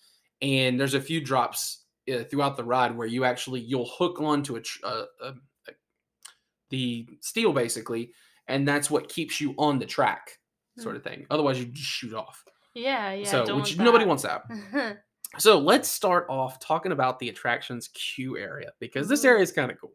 and 0.42 0.78
there's 0.78 0.94
a 0.94 1.00
few 1.00 1.20
drops 1.20 1.84
uh, 2.12 2.24
throughout 2.24 2.56
the 2.56 2.64
ride 2.64 2.96
where 2.96 3.06
you 3.06 3.24
actually 3.24 3.60
you'll 3.60 3.88
hook 3.88 4.20
onto 4.20 4.56
a, 4.56 4.60
tr- 4.60 4.84
a 4.86 5.32
the 6.70 7.06
steel 7.20 7.52
basically 7.52 8.12
and 8.48 8.66
that's 8.66 8.90
what 8.90 9.08
keeps 9.08 9.40
you 9.40 9.54
on 9.58 9.78
the 9.78 9.86
track 9.86 10.38
sort 10.78 10.96
of 10.96 11.04
thing. 11.04 11.26
Otherwise 11.30 11.58
you 11.58 11.66
just 11.66 11.86
shoot 11.88 12.14
off. 12.14 12.44
Yeah, 12.74 13.12
yeah. 13.12 13.28
so 13.30 13.44
don't 13.46 13.60
which 13.60 13.78
nobody 13.78 14.04
wants 14.04 14.22
that 14.24 14.42
so 15.38 15.58
let's 15.58 15.88
start 15.88 16.26
off 16.28 16.60
talking 16.60 16.92
about 16.92 17.18
the 17.18 17.28
attractions 17.28 17.88
queue 17.94 18.36
area 18.36 18.70
because 18.80 19.08
this 19.08 19.24
area 19.24 19.42
is 19.42 19.52
kind 19.52 19.70
of 19.70 19.80
cool 19.80 19.92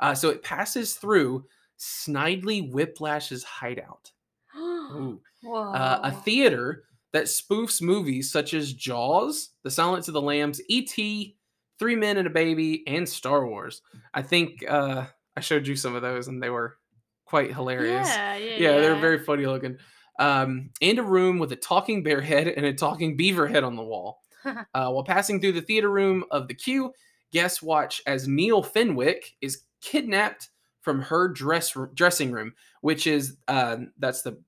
uh, 0.00 0.14
so 0.14 0.28
it 0.28 0.42
passes 0.42 0.94
through 0.94 1.44
snidely 1.78 2.70
whiplash's 2.72 3.42
hideout 3.42 4.10
uh, 4.54 6.00
a 6.02 6.12
theater 6.12 6.84
that 7.12 7.24
spoofs 7.24 7.82
movies 7.82 8.30
such 8.30 8.54
as 8.54 8.72
Jaws, 8.72 9.50
The 9.62 9.70
Silence 9.70 10.08
of 10.08 10.14
the 10.14 10.22
Lambs, 10.22 10.60
E.T., 10.68 11.36
Three 11.78 11.96
Men 11.96 12.18
and 12.18 12.26
a 12.26 12.30
Baby, 12.30 12.86
and 12.86 13.08
Star 13.08 13.46
Wars. 13.46 13.80
I 14.12 14.22
think 14.22 14.62
uh, 14.68 15.06
I 15.36 15.40
showed 15.40 15.66
you 15.66 15.76
some 15.76 15.94
of 15.96 16.02
those, 16.02 16.28
and 16.28 16.42
they 16.42 16.50
were 16.50 16.76
quite 17.24 17.54
hilarious. 17.54 18.08
Yeah, 18.08 18.36
yeah, 18.36 18.56
yeah, 18.58 18.80
they're 18.80 18.96
very 18.96 19.18
funny 19.18 19.46
looking. 19.46 19.78
Um, 20.18 20.70
and 20.82 20.98
a 20.98 21.02
room 21.02 21.38
with 21.38 21.52
a 21.52 21.56
talking 21.56 22.02
bear 22.02 22.20
head 22.20 22.48
and 22.48 22.66
a 22.66 22.74
talking 22.74 23.16
beaver 23.16 23.46
head 23.46 23.64
on 23.64 23.76
the 23.76 23.82
wall. 23.82 24.20
uh, 24.74 24.90
while 24.90 25.04
passing 25.04 25.40
through 25.40 25.52
the 25.52 25.62
theater 25.62 25.90
room 25.90 26.24
of 26.30 26.48
the 26.48 26.54
queue, 26.54 26.92
guests 27.32 27.62
watch 27.62 28.00
as 28.06 28.28
Nell 28.28 28.62
Fenwick 28.62 29.36
is 29.40 29.62
kidnapped 29.80 30.50
from 30.82 31.02
her 31.02 31.28
dress 31.28 31.76
dressing 31.94 32.32
room, 32.32 32.54
which 32.80 33.06
is 33.06 33.36
uh, 33.48 33.76
that's 33.98 34.22
the 34.22 34.38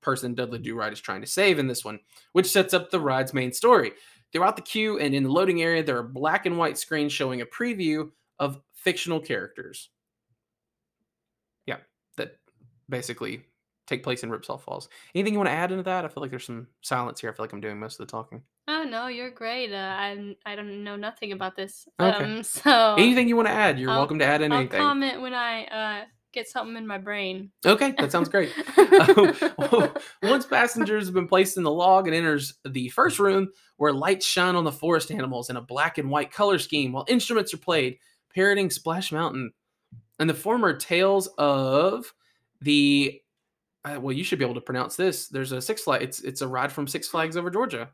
person 0.00 0.34
Dudley 0.34 0.58
Do 0.58 0.74
Right 0.74 0.92
is 0.92 1.00
trying 1.00 1.20
to 1.20 1.26
save 1.26 1.58
in 1.58 1.66
this 1.66 1.84
one, 1.84 2.00
which 2.32 2.50
sets 2.50 2.74
up 2.74 2.90
the 2.90 3.00
ride's 3.00 3.34
main 3.34 3.52
story. 3.52 3.92
Throughout 4.32 4.56
the 4.56 4.62
queue 4.62 4.98
and 4.98 5.14
in 5.14 5.24
the 5.24 5.30
loading 5.30 5.62
area, 5.62 5.82
there 5.82 5.98
are 5.98 6.02
black 6.02 6.46
and 6.46 6.58
white 6.58 6.78
screens 6.78 7.12
showing 7.12 7.42
a 7.42 7.46
preview 7.46 8.10
of 8.38 8.60
fictional 8.72 9.20
characters. 9.20 9.90
Yeah, 11.66 11.76
that 12.16 12.36
basically 12.88 13.44
take 13.92 14.02
place 14.02 14.22
in 14.22 14.30
Ripsaw 14.30 14.60
Falls. 14.60 14.88
Anything 15.14 15.34
you 15.34 15.38
want 15.38 15.48
to 15.48 15.54
add 15.54 15.70
into 15.72 15.84
that? 15.84 16.04
I 16.04 16.08
feel 16.08 16.22
like 16.22 16.30
there's 16.30 16.44
some 16.46 16.66
silence 16.80 17.20
here. 17.20 17.30
I 17.30 17.34
feel 17.34 17.44
like 17.44 17.52
I'm 17.52 17.60
doing 17.60 17.78
most 17.78 18.00
of 18.00 18.06
the 18.06 18.10
talking. 18.10 18.42
Oh 18.68 18.84
no, 18.84 19.08
you're 19.08 19.30
great. 19.30 19.72
Uh, 19.72 19.76
I 19.98 20.36
I 20.46 20.56
don't 20.56 20.84
know 20.84 20.96
nothing 20.96 21.32
about 21.32 21.56
this. 21.56 21.86
Okay. 22.00 22.24
Um, 22.24 22.42
so 22.42 22.94
Anything 22.98 23.28
you 23.28 23.36
want 23.36 23.48
to 23.48 23.52
add, 23.54 23.78
you're 23.78 23.90
I'll- 23.90 23.98
welcome 23.98 24.18
to 24.20 24.24
add 24.24 24.42
in 24.42 24.52
I'll 24.52 24.60
anything. 24.60 24.80
comment 24.80 25.20
when 25.20 25.34
I 25.34 25.64
uh, 25.66 26.04
get 26.32 26.48
something 26.48 26.76
in 26.76 26.86
my 26.86 26.98
brain. 26.98 27.50
Okay, 27.66 27.94
that 27.98 28.10
sounds 28.12 28.28
great. 28.28 28.52
Um, 29.72 29.90
Once 30.22 30.46
passengers 30.46 31.06
have 31.06 31.14
been 31.14 31.28
placed 31.28 31.56
in 31.56 31.62
the 31.62 31.70
log 31.70 32.06
and 32.06 32.14
enters 32.16 32.54
the 32.64 32.88
first 32.90 33.18
room 33.18 33.48
where 33.76 33.92
lights 33.92 34.26
shine 34.26 34.54
on 34.56 34.64
the 34.64 34.72
forest 34.72 35.10
animals 35.10 35.50
in 35.50 35.56
a 35.56 35.60
black 35.60 35.98
and 35.98 36.10
white 36.10 36.30
color 36.32 36.58
scheme 36.58 36.92
while 36.92 37.04
instruments 37.08 37.52
are 37.54 37.58
played, 37.58 37.98
parroting 38.34 38.70
Splash 38.70 39.12
Mountain. 39.12 39.52
And 40.18 40.28
the 40.30 40.34
former 40.34 40.76
tales 40.76 41.26
of 41.38 42.12
the 42.60 43.20
uh, 43.84 43.98
well, 44.00 44.12
you 44.12 44.24
should 44.24 44.38
be 44.38 44.44
able 44.44 44.54
to 44.54 44.60
pronounce 44.60 44.96
this. 44.96 45.28
There's 45.28 45.52
a 45.52 45.60
Six 45.60 45.82
Flags. 45.82 46.04
It's 46.04 46.20
it's 46.20 46.40
a 46.42 46.48
ride 46.48 46.72
from 46.72 46.86
Six 46.86 47.08
Flags 47.08 47.36
over 47.36 47.50
Georgia. 47.50 47.90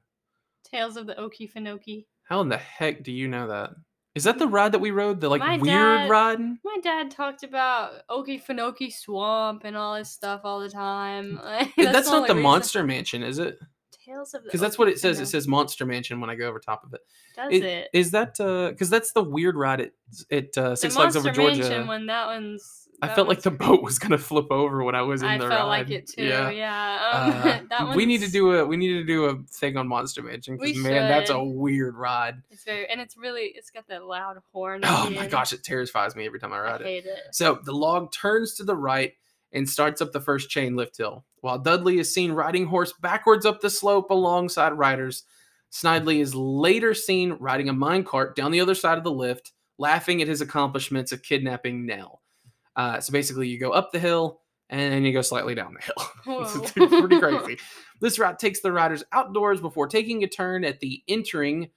Tales 0.71 0.97
of 0.97 1.07
the 1.07 1.15
Okefenokee. 1.15 2.07
How 2.25 2.41
in 2.41 2.49
the 2.49 2.59
heck 2.59 3.03
do 3.03 3.13
you 3.13 3.29
know 3.29 3.49
that? 3.49 3.71
Is 4.15 4.25
that 4.25 4.39
the 4.39 4.49
ride 4.49 4.73
that 4.73 4.81
we 4.81 4.91
rode? 4.91 5.21
The 5.21 5.29
like 5.29 5.41
My 5.41 5.57
weird 5.57 5.67
dad- 5.67 6.11
ride? 6.11 6.41
My 6.41 6.77
dad 6.83 7.11
talked 7.11 7.43
about 7.45 8.07
Okefenokee 8.11 8.93
Swamp 8.93 9.63
and 9.65 9.77
all 9.77 9.95
this 9.95 10.11
stuff 10.11 10.41
all 10.45 10.61
the 10.61 10.69
time. 10.69 11.41
That's, 11.77 12.09
not 12.09 12.17
only 12.17 12.29
the 12.29 12.35
reason- 12.35 12.43
Monster 12.43 12.85
Mansion, 12.85 13.23
is 13.23 13.39
it? 13.39 13.59
Tales 14.05 14.35
of 14.35 14.43
the 14.43 14.47
Because 14.49 14.61
that's 14.61 14.79
what 14.79 14.89
it 14.89 14.99
says. 14.99 15.21
It 15.21 15.27
says 15.27 15.47
Monster 15.47 15.85
Mansion 15.85 16.19
when 16.21 16.31
I 16.31 16.35
go 16.35 16.49
over 16.49 16.59
top 16.59 16.83
of 16.83 16.95
it. 16.95 17.01
Does 17.37 17.53
Is, 17.53 17.63
it? 17.63 17.89
is 17.93 18.11
that 18.13 18.41
uh 18.41 18.71
because 18.71 18.89
that's 18.89 19.13
the 19.13 19.23
weird 19.23 19.55
ride 19.55 19.83
at 19.83 19.93
at 20.31 20.57
uh, 20.57 20.75
Six 20.75 20.95
Flags 20.95 21.15
over 21.15 21.27
Monster 21.27 21.43
Georgia? 21.43 21.61
Mansion 21.61 21.87
one, 21.87 22.07
that 22.07 22.27
one's. 22.27 22.88
I 23.01 23.15
felt 23.15 23.29
like 23.29 23.43
the 23.43 23.51
pretty- 23.51 23.73
boat 23.77 23.83
was 23.83 23.99
gonna 23.99 24.19
flip 24.19 24.47
over 24.51 24.83
when 24.83 24.95
I 24.95 25.03
was 25.03 25.23
in 25.23 25.29
there. 25.29 25.35
I 25.37 25.39
the 25.39 25.49
felt 25.49 25.61
ride. 25.61 25.79
like 25.79 25.91
it 25.91 26.07
too. 26.09 26.25
Yeah. 26.25 27.11
Um, 27.13 27.31
Uh, 27.31 27.61
that 27.89 27.97
we 27.97 28.07
need 28.07 28.23
to 28.23 28.31
do 28.31 28.53
a 28.55 28.65
we 28.67 28.77
need 28.77 28.95
to 28.95 29.05
do 29.05 29.27
a 29.27 29.37
thing 29.51 29.77
on 29.77 29.87
Monster 29.87 30.23
Mansion 30.23 30.57
because 30.61 30.77
man, 30.79 31.09
that's 31.09 31.31
a 31.31 31.43
weird 31.43 31.95
ride. 31.97 32.43
It's 32.51 32.65
very 32.65 32.89
and 32.91 33.01
it's 33.01 33.17
really 33.17 33.53
it's 33.55 33.71
got 33.71 33.87
that 33.89 34.05
loud 34.05 34.39
horn. 34.53 34.81
Oh 34.85 35.11
my 35.11 35.23
end. 35.23 35.31
gosh, 35.31 35.53
it 35.53 35.63
terrifies 35.63 36.17
me 36.17 36.27
every 36.27 36.41
time 36.41 36.53
I 36.53 36.57
I 36.59 36.61
ride 36.63 36.81
it. 36.81 36.87
hate 36.87 37.07
it. 37.07 37.19
So 37.33 37.59
the 37.65 37.73
log 37.73 38.11
turns 38.13 38.55
to 38.55 38.65
the 38.65 38.77
right 38.77 39.13
and 39.53 39.69
starts 39.69 40.03
up 40.03 40.13
the 40.13 40.21
first 40.21 40.51
chain 40.51 40.77
lift 40.77 40.97
hill, 40.99 41.25
while 41.41 41.59
Dudley 41.59 41.99
is 41.99 42.13
seen 42.13 42.33
riding 42.33 42.67
horse 42.67 42.93
backwards 43.01 43.47
up 43.47 43.61
the 43.61 43.71
slope 43.71 44.11
alongside 44.11 44.73
riders. 44.73 45.25
Snidely 45.71 46.21
is 46.21 46.35
later 46.35 46.95
seen 46.95 47.33
riding 47.41 47.69
a 47.69 47.75
minecart 47.75 48.35
down 48.35 48.51
the 48.51 48.61
other 48.61 48.75
side 48.75 48.97
of 48.99 49.05
the 49.05 49.11
lift, 49.13 49.53
laughing 49.79 50.21
at 50.23 50.29
his 50.29 50.41
accomplishments 50.41 51.13
of 51.13 51.23
kidnapping 51.23 51.85
Nell. 51.87 52.23
Uh, 52.79 53.01
so 53.01 53.13
basically, 53.13 53.49
you 53.49 53.59
go 53.59 53.73
up 53.73 53.93
the 53.93 53.99
hill 53.99 54.41
and 54.71 54.93
then 54.93 55.05
you 55.05 55.13
go 55.13 55.21
slightly 55.21 55.55
down 55.55 55.75
the 55.75 55.83
hill. 55.83 56.45
It's 56.65 56.73
pretty 56.73 57.19
crazy. 57.21 57.59
This 58.01 58.19
route 58.19 58.39
takes 58.39 58.61
the 58.61 58.73
riders 58.73 59.03
outdoors 59.13 59.61
before 59.61 59.89
taking 59.89 60.23
a 60.23 60.29
turn 60.29 60.65
at 60.65 60.79
the 60.79 61.03
entering 61.09 61.71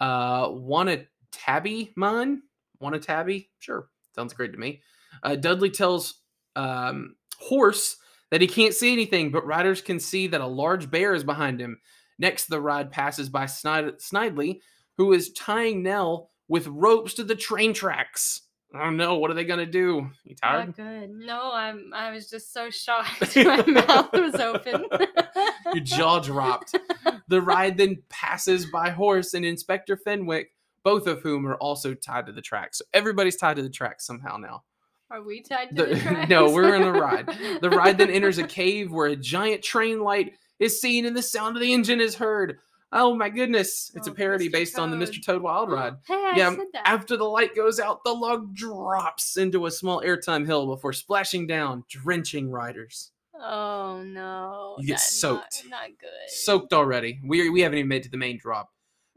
uh, 0.00 0.48
Wanatabi 0.48 1.92
mine. 1.96 2.42
Wanatabi? 2.82 3.48
Sure. 3.58 3.88
Sounds 4.14 4.32
great 4.32 4.52
to 4.52 4.58
me. 4.58 4.80
Uh, 5.22 5.36
Dudley 5.36 5.70
tells 5.70 6.22
um, 6.56 7.16
Horse 7.38 7.96
that 8.30 8.40
he 8.40 8.46
can't 8.46 8.74
see 8.74 8.92
anything, 8.92 9.30
but 9.30 9.46
riders 9.46 9.82
can 9.82 10.00
see 10.00 10.26
that 10.28 10.40
a 10.40 10.46
large 10.46 10.90
bear 10.90 11.14
is 11.14 11.24
behind 11.24 11.60
him. 11.60 11.78
Next, 12.18 12.46
the 12.46 12.60
ride 12.60 12.90
passes 12.90 13.28
by 13.28 13.44
Snid- 13.44 14.00
Snidely, 14.02 14.60
who 14.96 15.12
is 15.12 15.32
tying 15.32 15.82
Nell 15.82 16.30
with 16.48 16.66
ropes 16.66 17.12
to 17.14 17.24
the 17.24 17.36
train 17.36 17.74
tracks. 17.74 18.42
I 18.74 18.84
don't 18.84 18.96
know. 18.96 19.16
What 19.18 19.30
are 19.30 19.34
they 19.34 19.44
going 19.44 19.64
to 19.64 19.66
do? 19.70 20.10
You 20.24 20.34
tired? 20.34 20.66
Not 20.66 20.76
good. 20.76 21.10
No, 21.10 21.52
I'm. 21.52 21.92
I 21.94 22.10
was 22.10 22.28
just 22.28 22.52
so 22.52 22.68
shocked. 22.70 23.36
My 23.36 23.64
mouth 23.64 24.12
was 24.12 24.34
open. 24.34 24.84
Your 25.72 25.84
jaw 25.84 26.20
dropped. 26.20 26.76
The 27.28 27.40
ride 27.40 27.76
then 27.78 28.02
passes 28.08 28.66
by 28.66 28.90
Horse 28.90 29.34
and 29.34 29.44
Inspector 29.44 29.96
Fenwick, 29.98 30.52
both 30.82 31.06
of 31.06 31.20
whom 31.22 31.46
are 31.46 31.56
also 31.56 31.94
tied 31.94 32.26
to 32.26 32.32
the 32.32 32.42
track. 32.42 32.74
So 32.74 32.84
everybody's 32.92 33.36
tied 33.36 33.56
to 33.56 33.62
the 33.62 33.70
track 33.70 34.00
somehow 34.00 34.36
now. 34.36 34.64
Are 35.10 35.22
we 35.22 35.40
tied 35.42 35.68
to 35.70 35.74
The- 35.84 35.94
the, 35.94 36.00
tracks? 36.00 36.28
no, 36.30 36.50
we're 36.50 36.74
in 36.74 36.82
the 36.82 36.92
ride. 36.92 37.28
The 37.60 37.70
ride 37.70 37.98
then 37.98 38.10
enters 38.10 38.38
a 38.38 38.46
cave 38.46 38.92
where 38.92 39.06
a 39.06 39.16
giant 39.16 39.62
train 39.62 40.00
light 40.00 40.34
is 40.58 40.80
seen 40.80 41.06
and 41.06 41.16
the 41.16 41.22
sound 41.22 41.56
of 41.56 41.62
the 41.62 41.72
engine 41.72 42.00
is 42.00 42.16
heard. 42.16 42.58
Oh 42.92 43.14
my 43.14 43.28
goodness. 43.28 43.90
It's 43.94 44.06
a 44.06 44.10
Oh, 44.10 44.14
parody 44.14 44.48
Mr. 44.48 44.52
based 44.52 44.78
on 44.78 44.90
the 44.90 44.96
Mr. 44.96 45.22
Toad 45.24 45.42
Wild 45.42 45.70
Ride. 45.70 45.94
Hey, 46.06 46.32
Yeah. 46.36 46.54
After 46.84 47.16
the 47.16 47.24
light 47.24 47.54
goes 47.56 47.80
out, 47.80 48.04
the 48.04 48.12
log 48.14 48.54
drops 48.54 49.36
into 49.36 49.66
a 49.66 49.70
small 49.70 50.00
airtime 50.02 50.46
hill 50.46 50.66
before 50.66 50.92
splashing 50.92 51.46
down, 51.46 51.84
drenching 51.90 52.50
riders. 52.50 53.10
oh 53.38 54.02
no. 54.02 54.76
You 54.78 54.86
get 54.86 55.00
soaked. 55.00 55.64
Not, 55.68 55.80
not 55.82 55.88
good. 55.98 56.28
Soaked 56.28 56.72
already. 56.72 57.20
We, 57.24 57.50
we 57.50 57.60
haven't 57.60 57.78
even 57.78 57.88
made 57.88 58.04
to 58.04 58.10
the 58.10 58.16
main 58.16 58.38
drop. 58.38 58.70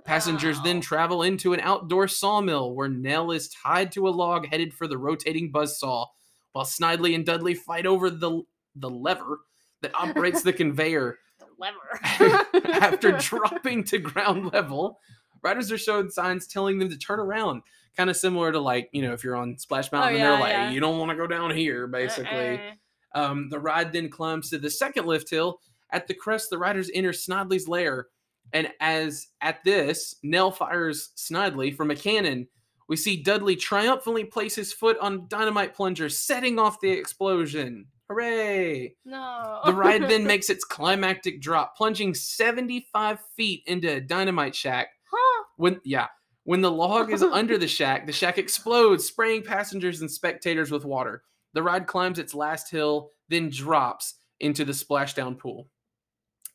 Passengers 0.03 0.57
then 0.63 0.77
Oh. 0.77 0.81
travel 0.81 1.21
into 1.23 1.53
an 1.53 1.59
outdoor 1.59 2.07
sawmill 2.07 2.73
where 2.73 2.89
Nell 2.89 3.31
is 3.31 3.49
tied 3.49 3.91
to 3.93 4.07
a 4.07 4.09
log 4.09 4.47
headed 4.47 4.73
for 4.73 4.87
the 4.87 4.97
rotating 4.97 5.51
buzzsaw, 5.51 6.07
while 6.53 6.65
Snidely 6.65 7.13
and 7.15 7.25
Dudley 7.25 7.53
fight 7.53 7.85
over 7.85 8.09
the, 8.09 8.41
the 8.75 8.89
lever 8.89 9.41
that 9.83 9.93
operates 9.93 10.41
the 10.41 10.53
conveyor. 10.61 11.19
Lever. 11.59 12.45
After 12.81 13.11
dropping 13.13 13.83
to 13.85 13.97
ground 13.97 14.51
level, 14.53 14.99
riders 15.43 15.71
are 15.71 15.77
shown 15.77 16.09
signs 16.09 16.47
telling 16.47 16.79
them 16.79 16.89
to 16.89 16.97
turn 16.97 17.19
around. 17.19 17.61
Kind 17.97 18.09
of 18.09 18.17
similar 18.17 18.51
to 18.51 18.59
like, 18.59 18.89
you 18.93 19.01
know, 19.01 19.13
if 19.13 19.23
you're 19.23 19.35
on 19.35 19.57
Splash 19.57 19.91
Mountain 19.91 20.15
and 20.15 20.23
Oh, 20.23 20.25
yeah, 20.25 20.31
they're 20.31 20.39
like, 20.39 20.51
yeah. 20.51 20.71
you 20.71 20.79
don't 20.79 20.97
want 20.99 21.09
to 21.11 21.17
go 21.17 21.27
down 21.27 21.51
here, 21.51 21.87
basically. 21.87 22.59
Uh-uh. 22.59 22.71
Um, 23.15 23.49
the 23.49 23.59
ride 23.59 23.91
then 23.91 24.09
climbs 24.09 24.49
to 24.51 24.57
the 24.59 24.69
second 24.69 25.05
lift 25.05 25.29
hill. 25.29 25.59
At 25.91 26.07
the 26.07 26.13
crest, 26.13 26.49
the 26.49 26.57
riders 26.57 26.91
enter 26.93 27.11
Snidely's 27.11 27.67
lair. 27.67 28.07
And 28.53 28.69
as 28.79 29.27
at 29.41 29.63
this, 29.63 30.15
Nell 30.23 30.51
fires 30.51 31.09
Snidely 31.15 31.75
from 31.75 31.91
a 31.91 31.95
cannon. 31.95 32.47
We 32.87 32.95
see 32.95 33.21
Dudley 33.21 33.55
triumphantly 33.55 34.23
place 34.25 34.55
his 34.55 34.73
foot 34.73 34.97
on 34.99 35.27
dynamite 35.27 35.75
plunger, 35.75 36.09
setting 36.09 36.57
off 36.57 36.79
the 36.79 36.89
explosion. 36.89 37.85
Hooray! 38.09 38.95
No. 39.05 39.61
The 39.65 39.73
ride 39.73 40.09
then 40.09 40.23
makes 40.27 40.49
its 40.49 40.63
climactic 40.63 41.41
drop, 41.41 41.77
plunging 41.77 42.13
75 42.13 43.19
feet 43.35 43.63
into 43.67 43.91
a 43.91 44.01
dynamite 44.01 44.55
shack. 44.55 44.87
Huh? 45.11 45.43
When 45.57 45.79
yeah, 45.83 46.07
when 46.43 46.61
the 46.61 46.71
log 46.71 47.11
is 47.11 47.21
under 47.31 47.57
the 47.57 47.67
shack, 47.67 48.07
the 48.07 48.13
shack 48.13 48.37
explodes, 48.37 49.05
spraying 49.05 49.43
passengers 49.43 50.01
and 50.01 50.09
spectators 50.09 50.71
with 50.71 50.85
water. 50.85 51.23
The 51.53 51.63
ride 51.63 51.87
climbs 51.87 52.19
its 52.19 52.33
last 52.33 52.71
hill, 52.71 53.11
then 53.29 53.49
drops 53.49 54.15
into 54.39 54.65
the 54.65 54.71
splashdown 54.71 55.37
pool. 55.37 55.67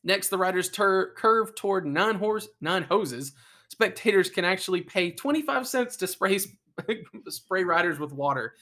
Next, 0.03 0.29
the 0.29 0.39
riders 0.39 0.69
tur- 0.71 1.15
curve 1.17 1.55
toward 1.55 1.87
nine 1.87 2.17
horse 2.17 2.49
nine 2.61 2.83
hoses. 2.83 3.33
Spectators 3.71 4.29
can 4.29 4.45
actually 4.45 4.83
pay 4.83 5.13
25 5.13 5.67
cents 5.67 5.97
to 5.97 6.07
spray 6.07 6.39
spray 7.29 7.65
riders 7.65 7.99
with 7.99 8.13
water. 8.13 8.55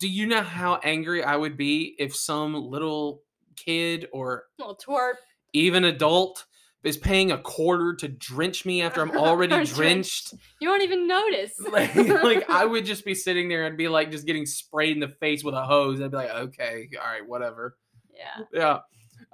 Do 0.00 0.08
you 0.08 0.26
know 0.26 0.42
how 0.42 0.80
angry 0.82 1.22
I 1.22 1.36
would 1.36 1.56
be 1.56 1.94
if 1.98 2.16
some 2.16 2.54
little 2.54 3.22
kid 3.56 4.08
or 4.12 4.44
Little 4.58 4.76
twerp. 4.76 5.14
even 5.52 5.84
adult 5.84 6.46
is 6.82 6.96
paying 6.96 7.30
a 7.30 7.36
quarter 7.38 7.94
to 7.94 8.08
drench 8.08 8.64
me 8.64 8.80
after 8.80 9.02
I'm 9.02 9.10
already 9.10 9.64
Drenched. 9.74 10.32
You 10.60 10.70
won't 10.70 10.82
even 10.82 11.06
notice. 11.06 11.52
like, 11.70 11.94
like 11.94 12.48
I 12.48 12.64
would 12.64 12.84
just 12.86 13.04
be 13.04 13.14
sitting 13.14 13.48
there 13.50 13.66
and 13.66 13.76
be 13.76 13.88
like 13.88 14.10
just 14.10 14.26
getting 14.26 14.46
sprayed 14.46 14.94
in 14.94 15.00
the 15.00 15.08
face 15.20 15.44
with 15.44 15.54
a 15.54 15.62
hose. 15.62 16.00
I'd 16.00 16.10
be 16.10 16.16
like, 16.16 16.30
okay, 16.30 16.88
all 16.98 17.06
right, 17.06 17.28
whatever. 17.28 17.76
Yeah. 18.14 18.44
Yeah. 18.52 18.78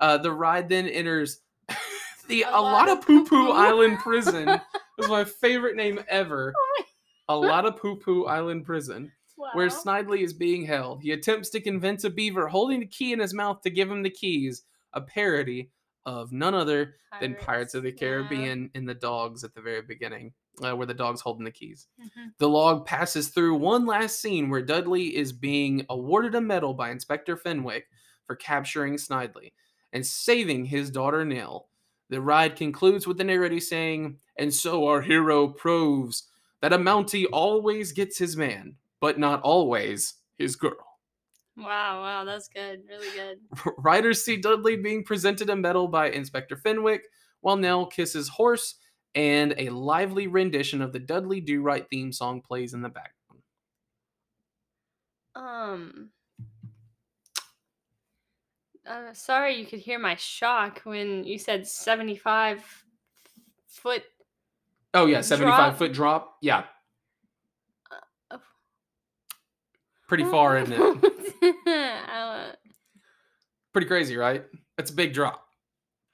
Uh, 0.00 0.18
the 0.18 0.32
ride 0.32 0.68
then 0.68 0.88
enters 0.88 1.40
the 2.28 2.42
A 2.42 2.48
a, 2.48 2.50
lot, 2.50 2.88
lot 2.88 2.88
of 2.88 3.06
poo 3.06 3.24
poo 3.24 3.52
island 3.52 4.00
prison. 4.00 4.60
was 4.98 5.08
my 5.08 5.22
favorite 5.24 5.76
name 5.76 6.00
ever. 6.08 6.52
A 7.28 7.36
lot 7.36 7.64
of 7.66 7.76
poo 7.76 7.94
poo 7.96 8.24
island 8.26 8.64
prison, 8.64 9.12
where. 9.36 9.68
Snidely 9.68 10.22
is 10.22 10.32
being 10.32 10.64
held. 10.64 11.02
He 11.02 11.12
attempts 11.12 11.50
to 11.50 11.60
convince 11.60 12.04
a 12.04 12.10
beaver 12.10 12.48
holding 12.48 12.80
the 12.80 12.86
key 12.86 13.12
in 13.12 13.20
his 13.20 13.34
mouth 13.34 13.60
to 13.62 13.70
give 13.70 13.90
him 13.90 14.02
the 14.02 14.10
keys. 14.10 14.62
A 14.92 15.00
parody 15.00 15.70
of 16.06 16.32
none 16.32 16.54
other 16.54 16.94
than 17.20 17.34
Pirates 17.34 17.74
of 17.74 17.82
the 17.82 17.90
yeah. 17.90 17.96
Caribbean 17.96 18.70
in 18.74 18.86
the 18.86 18.94
dogs 18.94 19.42
at 19.42 19.54
the 19.54 19.60
very 19.60 19.82
beginning, 19.82 20.32
uh, 20.62 20.74
where 20.74 20.86
the 20.86 20.94
dog's 20.94 21.20
holding 21.20 21.44
the 21.44 21.50
keys. 21.50 21.88
Mhm. 22.00 22.32
The 22.38 22.48
log 22.48 22.86
passes 22.86 23.28
through 23.28 23.56
one 23.56 23.86
last 23.86 24.20
scene 24.20 24.48
where 24.48 24.62
Dudley 24.62 25.16
is 25.16 25.32
being 25.32 25.84
awarded 25.90 26.34
a 26.34 26.40
medal 26.40 26.74
by 26.74 26.90
Inspector 26.90 27.36
Fenwick 27.38 27.88
for 28.24 28.36
capturing 28.36 28.94
Snidely 28.94 29.52
and 29.92 30.06
saving 30.06 30.66
his 30.66 30.90
daughter 30.90 31.24
Nell. 31.24 31.68
The 32.08 32.20
ride 32.20 32.54
concludes 32.54 33.06
with 33.06 33.18
the 33.18 33.24
narrator 33.24 33.60
saying, 33.60 34.20
And 34.36 34.54
so 34.54 34.86
our 34.86 35.00
hero 35.00 35.48
proves 35.48 36.28
that 36.60 36.72
a 36.72 36.78
Mountie 36.78 37.26
always 37.32 37.92
gets 37.92 38.18
his 38.18 38.36
man, 38.36 38.76
but 39.06 39.20
not 39.20 39.40
always 39.42 40.14
his 40.36 40.56
girl. 40.56 40.84
Wow, 41.56 42.02
wow, 42.02 42.24
that's 42.24 42.48
good. 42.48 42.80
Really 42.88 43.06
good. 43.14 43.38
Riders 43.78 44.24
see 44.24 44.36
Dudley 44.36 44.74
being 44.76 45.04
presented 45.04 45.48
a 45.48 45.54
medal 45.54 45.86
by 45.86 46.10
Inspector 46.10 46.56
Fenwick, 46.56 47.04
while 47.40 47.54
Nell 47.54 47.86
kisses 47.86 48.28
horse, 48.28 48.74
and 49.14 49.54
a 49.58 49.68
lively 49.68 50.26
rendition 50.26 50.82
of 50.82 50.92
the 50.92 50.98
Dudley 50.98 51.40
Do 51.40 51.62
Right 51.62 51.88
theme 51.88 52.10
song 52.10 52.40
plays 52.42 52.74
in 52.74 52.82
the 52.82 52.88
background. 52.88 53.42
Um. 55.36 56.10
Uh, 58.84 59.12
sorry, 59.12 59.54
you 59.54 59.66
could 59.66 59.78
hear 59.78 60.00
my 60.00 60.16
shock 60.16 60.80
when 60.82 61.22
you 61.22 61.38
said 61.38 61.64
seventy-five 61.64 62.60
foot. 63.68 64.02
Oh 64.94 65.06
yeah, 65.06 65.20
seventy-five 65.20 65.58
Drop. 65.70 65.78
foot 65.78 65.92
drop. 65.92 66.36
Yeah, 66.42 66.64
Uh, 68.30 68.38
pretty 70.08 70.24
far, 70.30 70.58
isn't 70.58 70.72
it? 70.74 72.56
Pretty 73.72 73.88
crazy, 73.88 74.16
right? 74.16 74.44
It's 74.78 74.90
a 74.90 74.94
big 74.94 75.12
drop. 75.12 75.44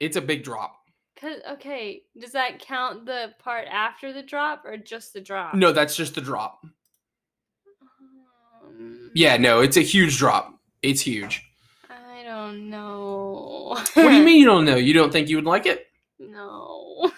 It's 0.01 0.17
a 0.17 0.21
big 0.21 0.43
drop. 0.43 0.75
Cause 1.19 1.37
okay, 1.51 2.01
does 2.19 2.33
that 2.33 2.59
count 2.59 3.05
the 3.05 3.31
part 3.39 3.67
after 3.71 4.11
the 4.11 4.21
drop 4.23 4.65
or 4.65 4.75
just 4.75 5.13
the 5.13 5.21
drop? 5.21 5.53
No, 5.53 5.71
that's 5.71 5.95
just 5.95 6.15
the 6.15 6.21
drop. 6.21 6.59
Um, 8.65 9.11
Yeah, 9.15 9.37
no, 9.37 9.61
it's 9.61 9.77
a 9.77 9.81
huge 9.81 10.17
drop. 10.17 10.53
It's 10.81 10.99
huge. 10.99 11.41
I 11.89 12.23
don't 12.23 12.69
know. 12.69 13.77
What 13.93 13.95
do 13.95 14.11
you 14.13 14.23
mean 14.25 14.39
you 14.41 14.45
don't 14.45 14.65
know? 14.65 14.75
You 14.83 14.93
don't 14.93 15.13
think 15.13 15.29
you 15.29 15.37
would 15.37 15.45
like 15.45 15.65
it? 15.65 15.87
No. 16.19 17.09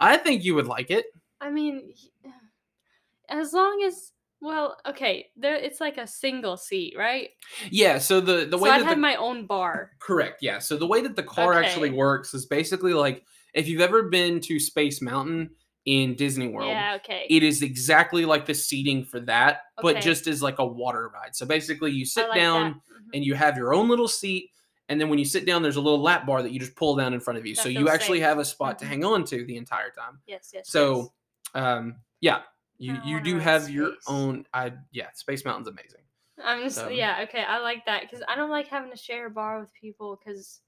I 0.00 0.16
think 0.22 0.44
you 0.44 0.54
would 0.54 0.68
like 0.68 0.90
it. 0.92 1.06
I 1.40 1.50
mean, 1.50 1.92
as 3.28 3.52
long 3.52 3.82
as 3.84 4.12
well, 4.40 4.76
okay, 4.86 5.30
there 5.36 5.54
it's 5.56 5.80
like 5.80 5.98
a 5.98 6.06
single 6.06 6.56
seat, 6.56 6.94
right? 6.96 7.30
Yeah, 7.70 7.98
so 7.98 8.20
the 8.20 8.44
the 8.46 8.56
so 8.56 8.62
way 8.64 8.70
I'd 8.70 8.82
have 8.82 8.96
the, 8.96 9.00
my 9.00 9.16
own 9.16 9.46
bar. 9.46 9.92
correct, 10.00 10.42
yeah. 10.42 10.58
So 10.58 10.76
the 10.76 10.86
way 10.86 11.00
that 11.02 11.16
the 11.16 11.22
car 11.22 11.54
actually 11.54 11.90
works 11.90 12.34
is 12.34 12.46
basically 12.46 12.94
like 12.94 13.24
if 13.54 13.66
you've 13.68 13.80
ever 13.80 14.04
been 14.04 14.40
to 14.42 14.60
Space 14.60 15.00
Mountain 15.02 15.50
in 15.86 16.14
Disney 16.14 16.48
World, 16.48 16.68
Yeah, 16.68 16.96
okay. 17.00 17.26
it 17.30 17.42
is 17.42 17.62
exactly 17.62 18.24
like 18.26 18.44
the 18.46 18.54
seating 18.54 19.04
for 19.04 19.20
that, 19.20 19.62
but 19.80 20.00
just 20.00 20.26
as 20.26 20.42
like 20.42 20.58
a 20.58 20.66
water 20.66 21.08
ride. 21.14 21.34
So 21.34 21.46
basically 21.46 21.90
you 21.92 22.04
sit 22.04 22.28
like 22.28 22.36
down 22.38 22.70
that. 22.72 23.02
Mhm. 23.02 23.10
and 23.14 23.24
you 23.24 23.34
have 23.34 23.56
your 23.56 23.72
own 23.74 23.88
little 23.88 24.08
seat 24.08 24.50
and 24.90 25.00
then 25.00 25.08
when 25.08 25.18
you 25.18 25.24
sit 25.24 25.46
down 25.46 25.62
there's 25.62 25.76
a 25.76 25.80
little 25.80 26.00
lap 26.02 26.26
bar 26.26 26.42
that 26.42 26.52
you 26.52 26.58
just 26.60 26.76
pull 26.76 26.94
down 26.96 27.14
in 27.14 27.20
front 27.20 27.38
of 27.38 27.46
you 27.46 27.54
That 27.54 27.62
so 27.62 27.68
you 27.70 27.88
actually 27.88 28.18
safe. 28.18 28.26
have 28.28 28.38
a 28.38 28.44
spot 28.44 28.78
to 28.80 28.84
Mhm. 28.84 28.88
hang 28.88 29.04
on 29.04 29.24
to 29.26 29.44
the 29.46 29.56
entire 29.56 29.90
time 29.90 30.20
Yes, 30.26 30.50
yes. 30.52 30.68
so 30.70 31.12
um 31.54 31.96
yeah 32.20 32.42
you 32.78 32.94
I 32.94 33.06
you 33.06 33.20
do 33.20 33.38
have 33.38 33.68
your 33.70 33.92
own 34.06 34.46
i 34.54 34.72
yeah 34.92 35.08
space 35.14 35.44
mountain's 35.44 35.68
amazing. 35.68 36.00
I'm 36.44 36.62
just 36.62 36.76
so- 36.76 36.88
yeah, 36.88 37.20
okay. 37.24 37.42
I 37.42 37.58
like 37.58 37.84
that 37.86 38.02
because 38.02 38.22
I 38.28 38.36
don't 38.36 38.50
like 38.50 38.68
having 38.68 38.90
to 38.92 38.96
share 38.96 39.26
a 39.26 39.30
bar 39.30 39.58
with 39.60 39.72
people 39.74 40.18
because. 40.24 40.60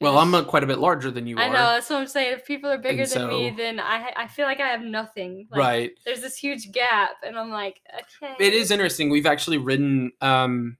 well 0.00 0.16
i'm 0.18 0.32
uh, 0.34 0.44
quite 0.44 0.62
a 0.62 0.66
bit 0.68 0.78
larger 0.78 1.10
than 1.10 1.26
you 1.26 1.36
I 1.36 1.48
are 1.48 1.52
know 1.52 1.58
that's 1.74 1.90
what 1.90 1.98
I'm 2.00 2.06
saying. 2.06 2.34
If 2.34 2.46
people 2.46 2.70
are 2.70 2.78
bigger 2.78 3.04
than 3.04 3.28
me, 3.28 3.50
then 3.50 3.80
I 3.80 4.12
I 4.16 4.26
feel 4.28 4.46
like 4.46 4.60
I 4.60 4.68
have 4.68 4.82
nothing. 4.82 5.48
Like, 5.50 5.58
right 5.58 5.90
There's 6.04 6.20
this 6.20 6.36
huge 6.36 6.70
gap, 6.72 7.10
and 7.26 7.36
I'm 7.36 7.50
like, 7.50 7.80
okay. 8.22 8.34
it 8.38 8.54
is 8.54 8.70
interesting 8.70 9.10
we've 9.10 9.26
actually 9.26 9.58
ridden 9.58 10.12
um 10.20 10.76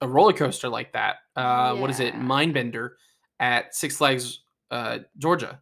a 0.00 0.08
roller 0.08 0.32
coaster 0.32 0.68
like 0.68 0.92
that 0.94 1.16
uh 1.36 1.76
what 1.76 1.90
is 1.90 2.00
it 2.00 2.14
mindbender 2.14 2.92
at 3.38 3.72
six 3.74 3.98
flags 3.98 4.40
uh 4.70 4.98
georgia 5.18 5.60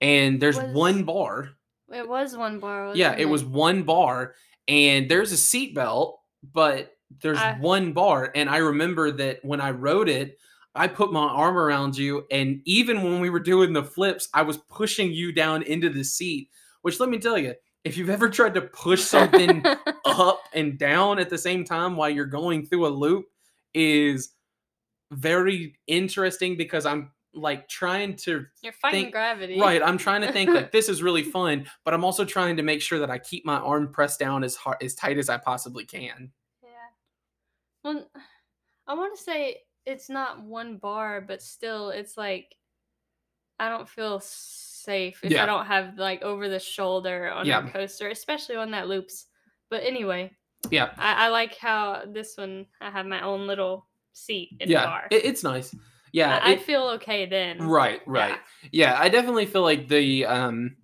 and 0.00 0.40
there's 0.40 0.56
Was- 0.56 0.72
one 0.74 1.02
bar 1.04 1.50
It 1.92 2.08
was 2.08 2.36
one 2.36 2.58
bar. 2.58 2.92
Yeah, 2.94 3.08
wasn't 3.08 3.20
it 3.20 3.26
was 3.26 3.44
one 3.44 3.82
bar, 3.82 4.34
and 4.68 5.08
there's 5.10 5.32
a 5.32 5.36
seat 5.36 5.74
belt, 5.74 6.20
but 6.52 6.92
there's 7.20 7.38
I- 7.38 7.54
one 7.58 7.92
bar. 7.92 8.30
And 8.34 8.48
I 8.48 8.58
remember 8.58 9.10
that 9.12 9.44
when 9.44 9.60
I 9.60 9.70
rode 9.70 10.08
it, 10.08 10.38
I 10.74 10.88
put 10.88 11.12
my 11.12 11.26
arm 11.26 11.58
around 11.58 11.96
you, 11.96 12.26
and 12.30 12.62
even 12.64 13.02
when 13.02 13.20
we 13.20 13.28
were 13.30 13.40
doing 13.40 13.72
the 13.72 13.84
flips, 13.84 14.28
I 14.32 14.42
was 14.42 14.56
pushing 14.56 15.12
you 15.12 15.32
down 15.32 15.62
into 15.62 15.90
the 15.90 16.04
seat. 16.04 16.48
Which 16.80 16.98
let 16.98 17.10
me 17.10 17.18
tell 17.18 17.38
you, 17.38 17.54
if 17.84 17.96
you've 17.96 18.10
ever 18.10 18.28
tried 18.30 18.54
to 18.54 18.62
push 18.62 19.02
something 19.02 19.64
up 20.06 20.40
and 20.54 20.78
down 20.78 21.18
at 21.18 21.28
the 21.28 21.38
same 21.38 21.64
time 21.64 21.96
while 21.96 22.08
you're 22.08 22.24
going 22.24 22.66
through 22.66 22.86
a 22.86 22.88
loop, 22.88 23.26
is 23.74 24.30
very 25.10 25.76
interesting 25.86 26.56
because 26.56 26.86
I'm 26.86 27.10
like 27.34 27.66
trying 27.68 28.14
to 28.16 28.44
You're 28.62 28.72
fighting 28.74 29.04
think- 29.04 29.12
gravity. 29.14 29.58
Right. 29.60 29.82
I'm 29.82 29.96
trying 29.98 30.20
to 30.22 30.30
think 30.32 30.50
like 30.50 30.70
this 30.72 30.88
is 30.88 31.02
really 31.02 31.22
fun, 31.38 31.66
but 31.84 31.94
I'm 31.94 32.04
also 32.04 32.24
trying 32.24 32.56
to 32.58 32.62
make 32.62 32.82
sure 32.82 32.98
that 32.98 33.10
I 33.10 33.18
keep 33.18 33.44
my 33.46 33.56
arm 33.56 33.90
pressed 33.92 34.20
down 34.20 34.44
as 34.44 34.54
hard 34.56 34.82
as 34.82 34.94
tight 34.94 35.18
as 35.18 35.28
I 35.30 35.38
possibly 35.38 35.84
can. 35.84 36.30
Yeah. 36.62 36.68
Well, 37.84 38.06
I 38.86 38.94
want 38.94 39.16
to 39.16 39.22
say 39.22 39.58
it's 39.86 40.10
not 40.10 40.42
one 40.42 40.76
bar, 40.76 41.20
but 41.20 41.40
still, 41.42 41.90
it's 41.90 42.16
like 42.16 42.54
I 43.58 43.68
don't 43.68 43.88
feel 43.88 44.20
safe 44.20 45.20
if 45.22 45.30
Yeah. 45.30 45.44
I 45.44 45.46
don't 45.46 45.66
have 45.66 45.96
like 45.96 46.22
over 46.22 46.48
the 46.48 46.58
shoulder 46.58 47.30
on 47.30 47.46
Yeah. 47.46 47.66
a 47.66 47.70
coaster, 47.70 48.08
especially 48.08 48.56
one 48.56 48.72
that 48.72 48.88
loops. 48.88 49.26
But 49.70 49.84
anyway, 49.84 50.32
Yeah. 50.70 50.90
I, 50.98 51.26
I 51.26 51.28
like 51.28 51.56
how 51.56 52.02
this 52.06 52.36
one 52.36 52.66
I 52.80 52.90
have 52.90 53.06
my 53.06 53.22
own 53.22 53.46
little 53.46 53.86
seat 54.12 54.50
in 54.60 54.68
the 54.68 54.72
yeah. 54.74 54.84
bar. 54.84 55.06
it- 55.10 55.24
it's 55.24 55.42
nice. 55.44 55.74
Yeah. 56.12 56.38
I, 56.42 56.50
I 56.50 56.52
it- 56.52 56.62
feel 56.62 56.82
okay 56.96 57.26
then. 57.26 57.58
right, 57.66 58.00
right. 58.06 58.38
Yeah. 58.70 58.96
I 58.98 59.08
definitely 59.08 59.46
feel 59.46 59.62
like 59.62 59.88
the 59.88 60.26
um 60.26 60.76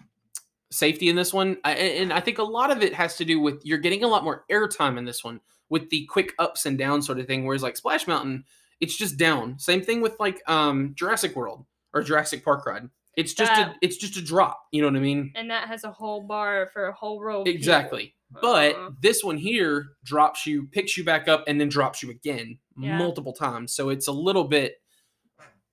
safety 0.71 1.09
in 1.09 1.17
this 1.17 1.33
one 1.33 1.57
I, 1.65 1.73
and 1.73 2.13
I 2.13 2.21
think 2.21 2.39
a 2.39 2.43
lot 2.43 2.71
of 2.71 2.83
it 2.83 2.93
has 2.95 3.17
to 3.17 3.25
do 3.25 3.41
with 3.41 3.63
you're 3.65 3.79
getting 3.79 4.05
a 4.05 4.09
lot 4.09 4.23
more 4.23 4.45
airtime 4.51 4.99
in 4.99 5.07
this 5.07 5.25
one 5.25 5.41
with 5.71 5.89
the 5.89 6.05
quick 6.07 6.35
ups 6.39 6.67
and 6.67 6.77
downs 6.77 7.07
sort 7.07 7.19
of 7.19 7.27
thing 7.27 7.47
whereas 7.47 7.63
like 7.63 7.77
Splash 7.77 8.07
Mountain 8.07 8.45
it's 8.81 8.97
just 8.97 9.17
down. 9.17 9.59
Same 9.59 9.83
thing 9.83 10.01
with 10.03 10.19
like 10.21 10.41
um 10.49 10.93
Jurassic 10.95 11.35
World 11.35 11.65
or 11.95 12.03
Jurassic 12.03 12.45
Park 12.45 12.65
ride. 12.67 12.89
It's 13.17 13.33
just 13.35 13.51
a 13.51 13.75
it's 13.83 13.97
just 13.97 14.17
a 14.17 14.23
drop, 14.23 14.61
you 14.71 14.81
know 14.83 14.89
what 14.89 14.97
I 14.97 15.01
mean? 15.01 15.33
And 15.35 15.51
that 15.51 15.67
has 15.69 15.83
a 15.85 15.91
whole 15.91 16.23
bar 16.23 16.69
for 16.73 16.87
a 16.87 16.93
whole 16.93 17.21
row. 17.21 17.41
Of 17.41 17.47
people. 17.47 17.57
Exactly. 17.59 18.15
But 18.43 18.77
Uh, 18.77 18.91
this 19.01 19.25
one 19.25 19.39
here 19.39 19.87
drops 20.05 20.47
you, 20.47 20.67
picks 20.71 20.97
you 20.99 21.03
back 21.03 21.27
up, 21.29 21.43
and 21.49 21.59
then 21.61 21.69
drops 21.71 22.03
you 22.03 22.11
again 22.11 22.59
Yeah. 22.79 22.97
multiple 22.99 23.33
times. 23.33 23.73
So 23.75 23.89
it's 23.89 24.07
a 24.07 24.13
little 24.13 24.45
bit 24.45 24.77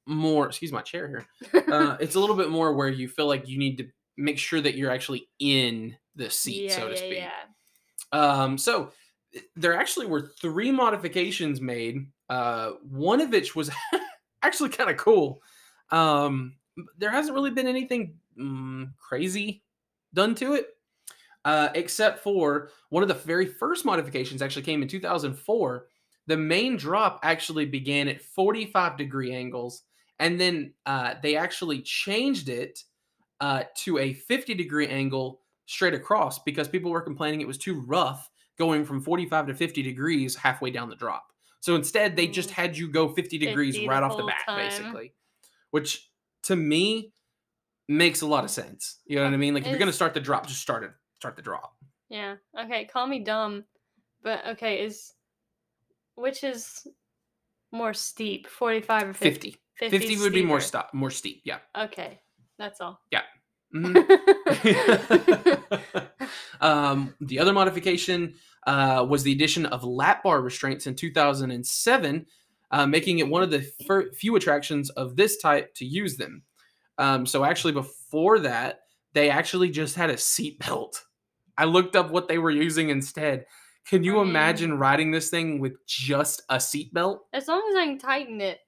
more. 0.05 0.47
Excuse 0.47 0.71
my 0.71 0.81
chair 0.81 1.07
here. 1.07 1.63
Uh, 1.75 1.97
it's 1.99 2.15
a 2.15 2.19
little 2.19 2.35
bit 2.35 2.49
more 2.49 2.73
where 2.73 2.87
you 2.87 3.07
feel 3.07 3.27
like 3.27 3.49
you 3.49 3.57
need 3.57 3.77
to 3.77 3.87
make 4.17 4.37
sure 4.37 4.61
that 4.61 4.75
you're 4.75 4.91
actually 4.91 5.27
in 5.39 5.95
the 6.15 6.29
seat, 6.29 6.69
yeah, 6.69 6.75
so 6.75 6.87
to 6.87 6.91
yeah, 6.91 6.97
speak. 6.97 7.17
yeah. 7.17 7.31
Um, 8.11 8.57
so 8.57 8.91
there 9.55 9.75
actually 9.75 10.05
were 10.05 10.31
three 10.41 10.71
modifications 10.71 11.59
made. 11.59 12.07
Uh, 12.29 12.71
one 12.89 13.19
of 13.19 13.29
which 13.29 13.55
was 13.55 13.69
actually 14.43 14.69
kind 14.69 14.89
of 14.89 14.97
cool. 14.97 15.41
Um, 15.91 16.55
there 16.97 17.11
hasn't 17.11 17.33
really 17.33 17.51
been 17.51 17.67
anything 17.67 18.15
mm, 18.39 18.91
crazy 18.97 19.63
done 20.13 20.35
to 20.35 20.53
it, 20.53 20.69
uh, 21.43 21.69
except 21.75 22.23
for 22.23 22.69
one 22.89 23.03
of 23.03 23.09
the 23.09 23.15
very 23.15 23.45
first 23.45 23.85
modifications 23.85 24.41
actually 24.41 24.63
came 24.63 24.81
in 24.81 24.87
2004. 24.87 25.87
The 26.27 26.37
main 26.37 26.75
drop 26.77 27.19
actually 27.23 27.65
began 27.65 28.07
at 28.07 28.21
45 28.21 28.97
degree 28.97 29.33
angles, 29.33 29.83
and 30.19 30.39
then 30.39 30.73
uh, 30.85 31.15
they 31.21 31.35
actually 31.35 31.81
changed 31.81 32.49
it 32.49 32.83
uh, 33.41 33.63
to 33.83 33.97
a 33.97 34.13
50 34.13 34.53
degree 34.53 34.87
angle 34.87 35.41
straight 35.65 35.93
across 35.93 36.39
because 36.39 36.67
people 36.67 36.91
were 36.91 37.01
complaining 37.01 37.41
it 37.41 37.47
was 37.47 37.57
too 37.57 37.81
rough 37.81 38.29
going 38.57 38.85
from 38.85 39.01
45 39.01 39.47
to 39.47 39.53
50 39.53 39.81
degrees 39.81 40.35
halfway 40.35 40.71
down 40.71 40.89
the 40.89 40.95
drop. 40.95 41.27
So 41.59 41.75
instead, 41.75 42.15
they 42.15 42.27
just 42.27 42.49
Mm. 42.49 42.53
had 42.53 42.77
you 42.77 42.87
go 42.89 43.09
50 43.09 43.37
degrees 43.37 43.73
50 43.75 43.85
the 43.85 43.89
right 43.89 44.03
off 44.03 44.15
the 44.17 44.23
bat, 44.23 44.43
time. 44.45 44.57
basically, 44.57 45.13
which 45.71 46.09
to 46.43 46.55
me 46.55 47.11
makes 47.87 48.21
a 48.21 48.27
lot 48.27 48.43
of 48.43 48.51
sense. 48.51 48.99
You 49.05 49.17
know 49.17 49.23
what 49.25 49.33
I 49.33 49.37
mean? 49.37 49.53
Like 49.53 49.63
if 49.63 49.69
you're 49.69 49.79
gonna 49.79 49.91
start 49.91 50.13
the 50.13 50.19
drop, 50.21 50.47
just 50.47 50.61
start 50.61 50.83
it, 50.83 50.91
start 51.19 51.35
the 51.35 51.41
drop. 51.41 51.75
Yeah. 52.09 52.35
Okay. 52.57 52.85
Call 52.85 53.07
me 53.07 53.19
dumb, 53.23 53.65
but 54.21 54.45
okay. 54.47 54.83
Is 54.85 55.13
which 56.13 56.43
is 56.43 56.87
more 57.71 57.93
steep, 57.93 58.47
forty-five 58.47 59.09
or 59.09 59.13
50. 59.13 59.51
50? 59.51 59.61
50 59.77 60.17
would 60.17 60.33
be 60.33 60.43
more 60.43 60.59
stop, 60.61 60.93
more 60.93 61.11
steep. 61.11 61.41
Yeah. 61.45 61.59
Okay, 61.77 62.19
that's 62.57 62.81
all. 62.81 62.99
Mhm. 63.73 64.05
um, 66.61 67.13
the 67.19 67.39
other 67.39 67.53
modification 67.53 68.35
uh, 68.67 69.05
was 69.07 69.23
the 69.23 69.31
addition 69.33 69.65
of 69.65 69.83
lap 69.83 70.23
bar 70.23 70.41
restraints 70.41 70.87
in 70.87 70.95
2007, 70.95 72.25
uh, 72.71 72.87
making 72.87 73.19
it 73.19 73.27
one 73.27 73.43
of 73.43 73.51
the 73.51 73.61
fir- 73.85 74.11
few 74.11 74.35
attractions 74.35 74.89
of 74.91 75.15
this 75.15 75.37
type 75.37 75.73
to 75.75 75.85
use 75.85 76.17
them. 76.17 76.43
Um, 76.97 77.25
so 77.25 77.43
actually, 77.43 77.73
before 77.73 78.39
that, 78.39 78.81
they 79.13 79.29
actually 79.29 79.69
just 79.69 79.95
had 79.95 80.09
a 80.09 80.17
seat 80.17 80.59
belt. 80.59 81.03
I 81.57 81.65
looked 81.65 81.95
up 81.95 82.11
what 82.11 82.27
they 82.27 82.37
were 82.37 82.51
using 82.51 82.89
instead. 82.89 83.45
Can 83.85 84.03
you 84.03 84.19
I 84.19 84.21
mean- 84.21 84.29
imagine 84.29 84.77
riding 84.79 85.11
this 85.11 85.29
thing 85.29 85.59
with 85.59 85.85
just 85.85 86.41
a 86.49 86.59
seat 86.59 86.93
belt? 86.93 87.25
as 87.33 87.47
long 87.47 87.61
as 87.69 87.75
I 87.75 87.85
can 87.85 87.99
tighten 87.99 88.41
it, 88.41 88.59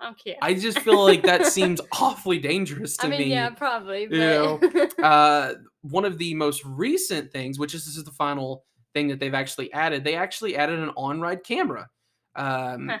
I 0.00 0.04
don't 0.06 0.24
care. 0.24 0.36
I 0.40 0.54
just 0.54 0.80
feel 0.80 1.04
like 1.04 1.22
that 1.24 1.46
seems 1.52 1.80
awfully 1.92 2.38
dangerous 2.38 2.96
to 2.98 3.06
I 3.06 3.10
mean, 3.10 3.20
me. 3.20 3.24
yeah, 3.26 3.50
probably. 3.50 4.06
But 4.06 4.14
you 4.14 4.20
know, 4.20 4.60
uh, 5.02 5.54
one 5.82 6.04
of 6.04 6.18
the 6.18 6.34
most 6.34 6.64
recent 6.64 7.32
things, 7.32 7.58
which 7.58 7.74
is 7.74 7.84
this 7.84 7.96
is 7.96 8.04
the 8.04 8.10
final 8.12 8.64
thing 8.94 9.08
that 9.08 9.20
they've 9.20 9.34
actually 9.34 9.72
added. 9.72 10.04
They 10.04 10.16
actually 10.16 10.56
added 10.56 10.78
an 10.78 10.90
on-ride 10.96 11.44
camera. 11.44 11.88
Um, 12.34 12.88
Huh. 12.88 12.98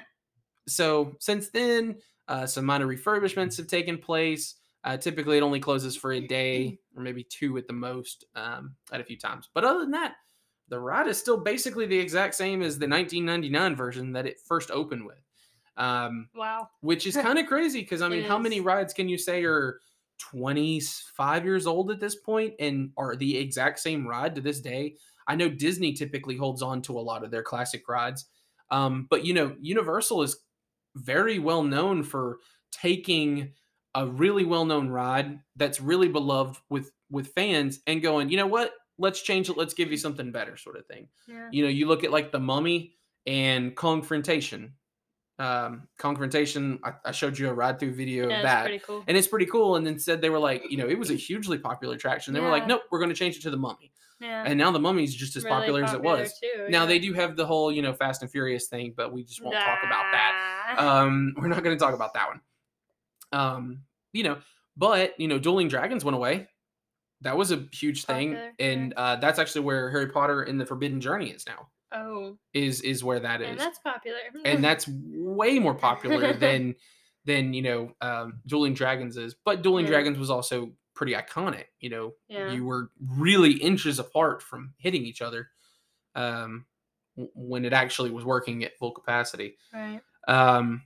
So 0.68 1.16
since 1.20 1.48
then, 1.50 1.96
uh, 2.28 2.46
some 2.46 2.64
minor 2.64 2.86
refurbishments 2.86 3.56
have 3.56 3.66
taken 3.66 3.98
place. 3.98 4.54
Uh, 4.84 4.96
typically, 4.96 5.36
it 5.36 5.42
only 5.42 5.60
closes 5.60 5.96
for 5.96 6.12
a 6.12 6.20
day 6.20 6.78
or 6.96 7.02
maybe 7.02 7.24
two 7.24 7.58
at 7.58 7.66
the 7.66 7.72
most 7.72 8.24
um, 8.34 8.74
at 8.92 9.00
a 9.00 9.04
few 9.04 9.18
times. 9.18 9.48
But 9.52 9.64
other 9.64 9.80
than 9.80 9.90
that, 9.92 10.14
the 10.68 10.78
ride 10.78 11.08
is 11.08 11.18
still 11.18 11.38
basically 11.38 11.86
the 11.86 11.98
exact 11.98 12.34
same 12.34 12.62
as 12.62 12.78
the 12.78 12.88
1999 12.88 13.74
version 13.74 14.12
that 14.12 14.26
it 14.26 14.40
first 14.46 14.70
opened 14.70 15.04
with. 15.04 15.18
Um, 15.76 16.28
Wow. 16.34 16.68
which 16.80 17.06
is 17.06 17.14
kind 17.16 17.38
of 17.38 17.46
crazy 17.46 17.80
because 17.80 18.02
I 18.02 18.08
mean, 18.08 18.24
how 18.24 18.38
many 18.38 18.60
rides 18.60 18.92
can 18.92 19.08
you 19.08 19.16
say 19.18 19.44
are 19.44 19.80
25 20.18 21.44
years 21.44 21.66
old 21.66 21.90
at 21.90 22.00
this 22.00 22.16
point 22.16 22.54
and 22.58 22.90
are 22.96 23.16
the 23.16 23.38
exact 23.38 23.78
same 23.78 24.06
ride 24.06 24.34
to 24.34 24.40
this 24.40 24.60
day? 24.60 24.96
I 25.26 25.36
know 25.36 25.48
Disney 25.48 25.92
typically 25.92 26.36
holds 26.36 26.62
on 26.62 26.82
to 26.82 26.98
a 26.98 27.00
lot 27.00 27.24
of 27.24 27.30
their 27.30 27.42
classic 27.42 27.88
rides, 27.88 28.26
um, 28.70 29.06
but 29.10 29.24
you 29.24 29.34
know, 29.34 29.56
Universal 29.60 30.22
is 30.22 30.36
very 30.96 31.38
well 31.38 31.62
known 31.62 32.02
for 32.02 32.38
taking 32.72 33.52
a 33.94 34.06
really 34.06 34.44
well-known 34.44 34.88
ride 34.88 35.40
that's 35.56 35.80
really 35.80 36.08
beloved 36.08 36.58
with 36.68 36.92
with 37.10 37.32
fans 37.34 37.80
and 37.88 38.02
going, 38.02 38.28
you 38.28 38.36
know 38.36 38.46
what? 38.46 38.72
Let's 38.98 39.22
change 39.22 39.48
it. 39.48 39.56
Let's 39.56 39.74
give 39.74 39.90
you 39.90 39.96
something 39.96 40.30
better, 40.30 40.56
sort 40.56 40.76
of 40.76 40.86
thing 40.86 41.08
Yeah. 41.26 41.48
you 41.50 41.62
know, 41.64 41.68
you 41.68 41.86
look 41.86 42.04
at 42.04 42.10
like 42.12 42.30
the 42.32 42.38
Mummy 42.38 42.94
and 43.26 43.74
Kongfrontation. 43.76 44.72
Um, 45.40 45.88
Kongfrontation, 45.98 46.78
I, 46.84 46.92
I 47.06 47.12
showed 47.12 47.38
you 47.38 47.48
a 47.48 47.54
ride 47.54 47.78
through 47.80 47.94
video 47.94 48.28
Yeah, 48.28 48.36
of 48.38 48.42
that, 48.42 48.82
cool. 48.82 49.02
and 49.08 49.16
it's 49.16 49.26
pretty 49.26 49.46
cool. 49.46 49.76
And 49.76 49.86
then 49.86 49.98
said 49.98 50.20
they 50.20 50.28
were 50.28 50.38
like, 50.38 50.70
you 50.70 50.76
know, 50.76 50.86
it 50.86 50.98
was 50.98 51.10
a 51.10 51.14
hugely 51.14 51.56
popular 51.56 51.94
attraction. 51.94 52.34
They 52.34 52.40
were 52.40 52.50
like, 52.50 52.66
nope, 52.66 52.82
we're 52.90 52.98
going 52.98 53.08
to 53.08 53.16
change 53.16 53.36
it 53.38 53.42
to 53.42 53.50
the 53.50 53.56
Mummy, 53.56 53.90
Yeah. 54.20 54.44
and 54.46 54.58
now 54.58 54.70
the 54.70 54.78
Mummy's 54.78 55.14
just 55.14 55.36
as 55.36 55.44
Really 55.44 55.56
popular, 55.56 55.84
as 55.84 55.94
it 55.94 56.02
was. 56.02 56.38
too, 56.38 56.66
Now 56.68 56.82
yeah. 56.82 56.86
they 56.86 56.98
do 56.98 57.14
have 57.14 57.36
the 57.36 57.46
whole, 57.46 57.72
you 57.72 57.80
know, 57.80 57.94
Fast 57.94 58.20
and 58.20 58.30
Furious 58.30 58.66
thing, 58.68 58.92
but 58.94 59.12
we 59.14 59.24
just 59.24 59.42
won't 59.42 59.56
talk 59.56 59.78
about 59.82 60.04
that. 60.12 60.74
Um, 60.78 61.34
we're 61.38 61.48
not 61.48 61.64
going 61.64 61.74
to 61.76 61.82
talk 61.82 61.94
about 61.94 62.12
that 62.14 62.28
one. 62.28 62.40
Um, 63.32 63.82
you 64.12 64.24
know, 64.24 64.38
but 64.76 65.18
you 65.18 65.26
know, 65.28 65.38
Dueling 65.38 65.68
Dragons 65.68 66.04
went 66.04 66.16
away. 66.16 66.48
That 67.22 67.36
was 67.36 67.50
a 67.52 67.64
huge 67.72 68.04
thing, 68.04 68.30
Popular, 68.32 68.52
yeah. 68.58 68.66
and 68.66 68.92
uh, 68.94 69.16
that's 69.16 69.38
actually 69.38 69.62
where 69.62 69.90
Harry 69.90 70.08
Potter 70.08 70.42
and 70.42 70.60
the 70.60 70.66
Forbidden 70.66 71.00
Journey 71.00 71.30
is 71.30 71.46
now. 71.46 71.68
Oh, 71.92 72.38
Is 72.54 72.80
is 72.82 73.02
where 73.04 73.20
that 73.20 73.40
is 73.40 73.48
and 73.48 73.58
that's 73.58 73.78
popular. 73.80 74.18
and 74.44 74.62
that's 74.62 74.86
way 74.88 75.58
more 75.58 75.74
popular 75.74 76.32
than 76.32 76.74
than 77.24 77.52
you 77.54 77.62
know 77.62 77.92
um, 78.00 78.40
Dueling 78.46 78.74
Dragons 78.74 79.16
is. 79.16 79.34
But 79.44 79.62
Dueling 79.62 79.84
Yeah. 79.86 79.92
Dragons 79.92 80.18
was 80.18 80.30
also 80.30 80.72
pretty 80.94 81.12
iconic. 81.14 81.64
You 81.80 81.90
know, 81.90 82.12
Yeah. 82.28 82.52
you 82.52 82.64
were 82.64 82.90
really 83.16 83.52
inches 83.52 83.98
apart 83.98 84.42
from 84.42 84.74
hitting 84.78 85.04
each 85.04 85.22
other 85.22 85.48
um, 86.14 86.66
w- 87.16 87.30
when 87.34 87.64
it 87.64 87.72
actually 87.72 88.10
was 88.10 88.24
working 88.24 88.64
at 88.64 88.76
full 88.78 88.92
capacity. 88.92 89.56
right. 89.72 90.00
Um, 90.28 90.82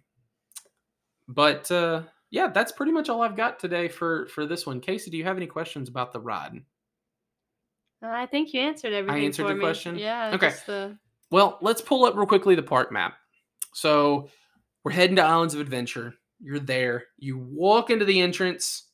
but 1.29 1.71
uh, 1.71 2.03
yeah, 2.31 2.49
that's 2.49 2.73
pretty 2.73 2.93
much 2.93 3.09
all 3.09 3.23
I've 3.23 3.37
got 3.37 3.59
today 3.59 3.89
for 3.89 4.27
for 4.29 4.47
this 4.47 4.67
one. 4.67 4.81
Casey, 4.81 5.11
do 5.11 5.17
you 5.17 5.25
have 5.25 5.37
any 5.37 5.47
questions 5.47 5.89
about 5.89 6.13
the 6.13 6.21
ride? 6.21 6.53
I 8.07 8.27
think 8.27 8.53
you 8.53 8.61
answered 8.61 8.93
everything. 8.93 9.23
I 9.23 9.25
answered 9.25 9.49
the 9.49 9.55
me. 9.55 9.61
question? 9.61 9.97
Yeah. 9.99 10.33
Okay. 10.35 10.53
the- 10.67 10.99
Well, 11.31 11.59
let's 11.61 11.81
pull 11.81 12.05
up 12.05 12.15
real 12.17 12.27
quickly 12.27 12.55
the 12.55 12.63
park 12.63 12.93
map. 12.93 13.15
So 13.75 14.29
we're 14.85 14.93
heading 14.93 15.17
to 15.17 15.23
Islands 15.23 15.55
of 15.55 15.61
Adventure. 15.61 16.15
You're 16.41 16.59
there. 16.61 17.05
You 17.19 17.39
walk 17.39 17.91
into 17.91 18.05
the 18.05 18.21
entrance 18.21 18.91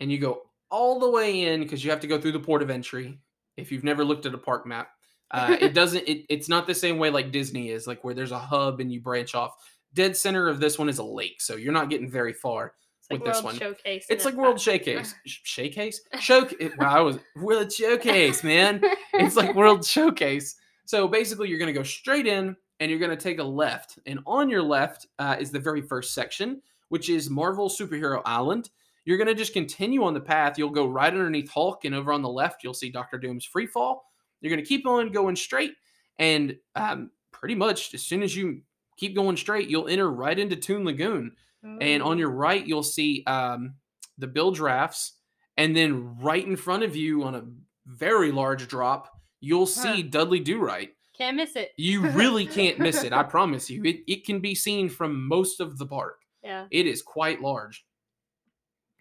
and 0.00 0.10
you 0.10 0.18
go 0.18 0.42
all 0.70 0.98
the 0.98 1.10
way 1.10 1.42
in 1.42 1.60
because 1.60 1.84
you 1.84 1.90
have 1.90 2.00
to 2.00 2.06
go 2.06 2.20
through 2.20 2.32
the 2.32 2.40
port 2.40 2.62
of 2.62 2.70
entry. 2.70 3.18
If 3.56 3.70
you've 3.70 3.84
never 3.84 4.04
looked 4.04 4.26
at 4.26 4.34
a 4.34 4.38
park 4.38 4.66
map, 4.66 4.88
uh, 5.30 5.56
it 5.60 5.74
doesn't. 5.74 6.08
It, 6.08 6.24
it's 6.28 6.48
not 6.48 6.66
the 6.66 6.74
same 6.74 6.98
way 6.98 7.10
like 7.10 7.32
Disney 7.32 7.70
is, 7.70 7.86
like 7.86 8.02
where 8.02 8.14
there's 8.14 8.32
a 8.32 8.38
hub 8.38 8.80
and 8.80 8.92
you 8.92 9.00
branch 9.00 9.34
off. 9.34 9.54
Dead 9.92 10.16
center 10.16 10.48
of 10.48 10.58
this 10.58 10.78
one 10.78 10.88
is 10.88 10.98
a 10.98 11.04
lake, 11.04 11.40
so 11.40 11.54
you're 11.54 11.72
not 11.72 11.90
getting 11.90 12.10
very 12.10 12.32
far. 12.32 12.74
Like 13.10 13.22
with 13.22 13.32
this 13.34 13.42
one. 13.42 13.56
Showcase. 13.56 14.06
It's 14.08 14.24
like 14.24 14.34
World. 14.34 14.60
Showcase. 14.60 15.14
Showcase? 15.26 16.00
Show. 16.20 16.48
Wow, 16.78 16.98
I 16.98 17.00
was 17.00 17.18
World 17.36 17.72
Showcase, 17.72 18.42
man 18.42 18.80
it's 19.18 19.36
like 19.36 19.54
World 19.54 19.84
Showcase. 19.86 20.56
So 20.86 21.08
basically, 21.08 21.48
you're 21.48 21.58
going 21.58 21.72
to 21.72 21.78
go 21.78 21.82
straight 21.82 22.26
in 22.26 22.56
and 22.80 22.90
you're 22.90 23.00
going 23.00 23.10
to 23.10 23.16
take 23.16 23.38
a 23.38 23.44
left. 23.44 23.98
And 24.06 24.20
on 24.26 24.48
your 24.48 24.62
left 24.62 25.06
uh, 25.18 25.36
is 25.38 25.50
the 25.50 25.58
very 25.58 25.80
first 25.80 26.14
section, 26.14 26.60
which 26.88 27.08
is 27.08 27.30
Marvel 27.30 27.68
Superhero 27.68 28.20
Island. 28.24 28.70
You're 29.04 29.18
going 29.18 29.28
to 29.28 29.34
just 29.34 29.52
continue 29.52 30.02
on 30.04 30.14
the 30.14 30.20
path. 30.20 30.58
You'll 30.58 30.70
go 30.70 30.86
right 30.86 31.12
underneath 31.12 31.50
Hulk, 31.50 31.84
and 31.84 31.94
over 31.94 32.12
on 32.12 32.22
the 32.22 32.28
left, 32.28 32.64
you'll 32.64 32.74
see 32.74 32.90
Doctor 32.90 33.18
Doom's 33.18 33.44
free 33.44 33.66
fall. 33.66 34.10
You're 34.40 34.50
going 34.50 34.62
to 34.62 34.68
keep 34.68 34.86
on 34.86 35.12
going 35.12 35.36
straight. 35.36 35.74
And 36.18 36.56
um, 36.74 37.10
pretty 37.30 37.54
much 37.54 37.92
as 37.92 38.02
soon 38.02 38.22
as 38.22 38.34
you 38.34 38.62
keep 38.96 39.14
going 39.14 39.36
straight, 39.36 39.68
you'll 39.68 39.88
enter 39.88 40.10
right 40.10 40.38
into 40.38 40.56
Toon 40.56 40.84
Lagoon. 40.84 41.32
And 41.80 42.02
on 42.02 42.18
your 42.18 42.30
right, 42.30 42.64
you'll 42.66 42.82
see 42.82 43.24
um, 43.26 43.74
the 44.18 44.26
Bill 44.26 44.50
Drafts. 44.50 45.12
And 45.56 45.74
then 45.74 46.16
right 46.18 46.44
in 46.44 46.56
front 46.56 46.82
of 46.82 46.94
you 46.94 47.22
on 47.24 47.34
a 47.34 47.44
very 47.86 48.32
large 48.32 48.68
drop, 48.68 49.08
you'll 49.40 49.66
see 49.66 50.02
Dudley 50.02 50.40
Do 50.40 50.60
Right. 50.60 50.90
can't 51.16 51.36
miss 51.36 51.56
it. 51.56 51.72
You 51.76 52.00
really 52.08 52.46
can't 52.58 52.78
miss 52.78 53.02
it. 53.04 53.12
I 53.12 53.22
promise 53.22 53.70
you. 53.70 53.82
It, 53.84 54.00
it 54.06 54.24
can 54.26 54.40
be 54.40 54.54
seen 54.54 54.88
from 54.88 55.26
most 55.28 55.60
of 55.60 55.78
the 55.78 55.86
park. 55.86 56.20
Yeah. 56.42 56.66
It 56.70 56.86
is 56.86 57.02
quite 57.02 57.40
large. 57.40 57.84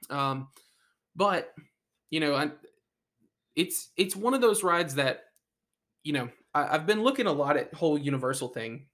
Um, 0.10 0.48
but 1.16 1.54
you 2.10 2.20
know, 2.20 2.36
I, 2.36 2.52
it's 3.56 3.90
it's 3.98 4.16
one 4.16 4.34
of 4.34 4.42
those 4.42 4.64
rides 4.64 4.96
that 4.96 5.24
you 6.04 6.14
know 6.14 6.30
I, 6.54 6.76
I've 6.76 6.86
been 6.86 7.04
looking 7.04 7.26
a 7.28 7.32
lot 7.32 7.58
at 7.58 7.74
whole 7.74 7.98
Universal 7.98 8.50
thing 8.50 8.88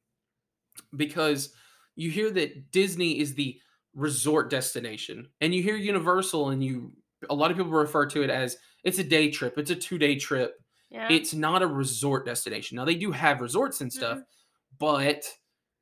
because 0.96 1.54
you 2.00 2.10
hear 2.10 2.32
that 2.32 2.72
Disney 2.72 3.20
is 3.20 3.34
the 3.34 3.60
resort 3.94 4.50
destination, 4.50 5.28
and 5.42 5.54
you 5.54 5.62
hear 5.62 5.76
Universal, 5.76 6.50
and 6.50 6.64
you 6.64 6.94
a 7.30 7.36
lot 7.36 7.52
of 7.52 7.58
people 7.58 7.72
refer 7.74 8.06
to 8.06 8.24
it 8.24 8.30
as 8.30 8.58
it's 8.86 9.00
a 9.00 9.04
day 9.04 9.30
trip, 9.30 9.58
it's 9.58 9.72
a 9.72 9.76
two 9.76 9.98
day 9.98 10.16
trip. 10.16 10.56
Yeah. 10.90 11.08
It's 11.12 11.34
not 11.34 11.62
a 11.62 11.68
resort 11.68 12.26
destination. 12.26 12.78
Now 12.78 12.86
they 12.86 12.96
do 12.96 13.12
have 13.12 13.42
resorts 13.42 13.82
and 13.82 13.92
stuff, 13.92 14.20
but 14.80 15.24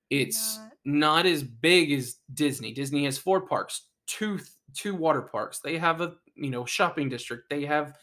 it's 0.09 0.57
Not. 0.57 0.71
not. 0.85 1.25
as 1.27 1.43
big 1.43 1.91
as 1.91 2.15
Disney. 2.33 2.73
Disney 2.73 3.05
has 3.05 3.17
four 3.17 3.41
parks, 3.41 3.83
two 4.07 4.39
two 4.73 4.95
water 4.95 5.21
parks. 5.21 5.59
They 5.59 5.77
have 5.77 6.01
a 6.01 6.15
you 6.35 6.49
know 6.49 6.65
shopping 6.65 7.09
district. 7.09 7.49
They 7.49 7.63
have 7.65 7.93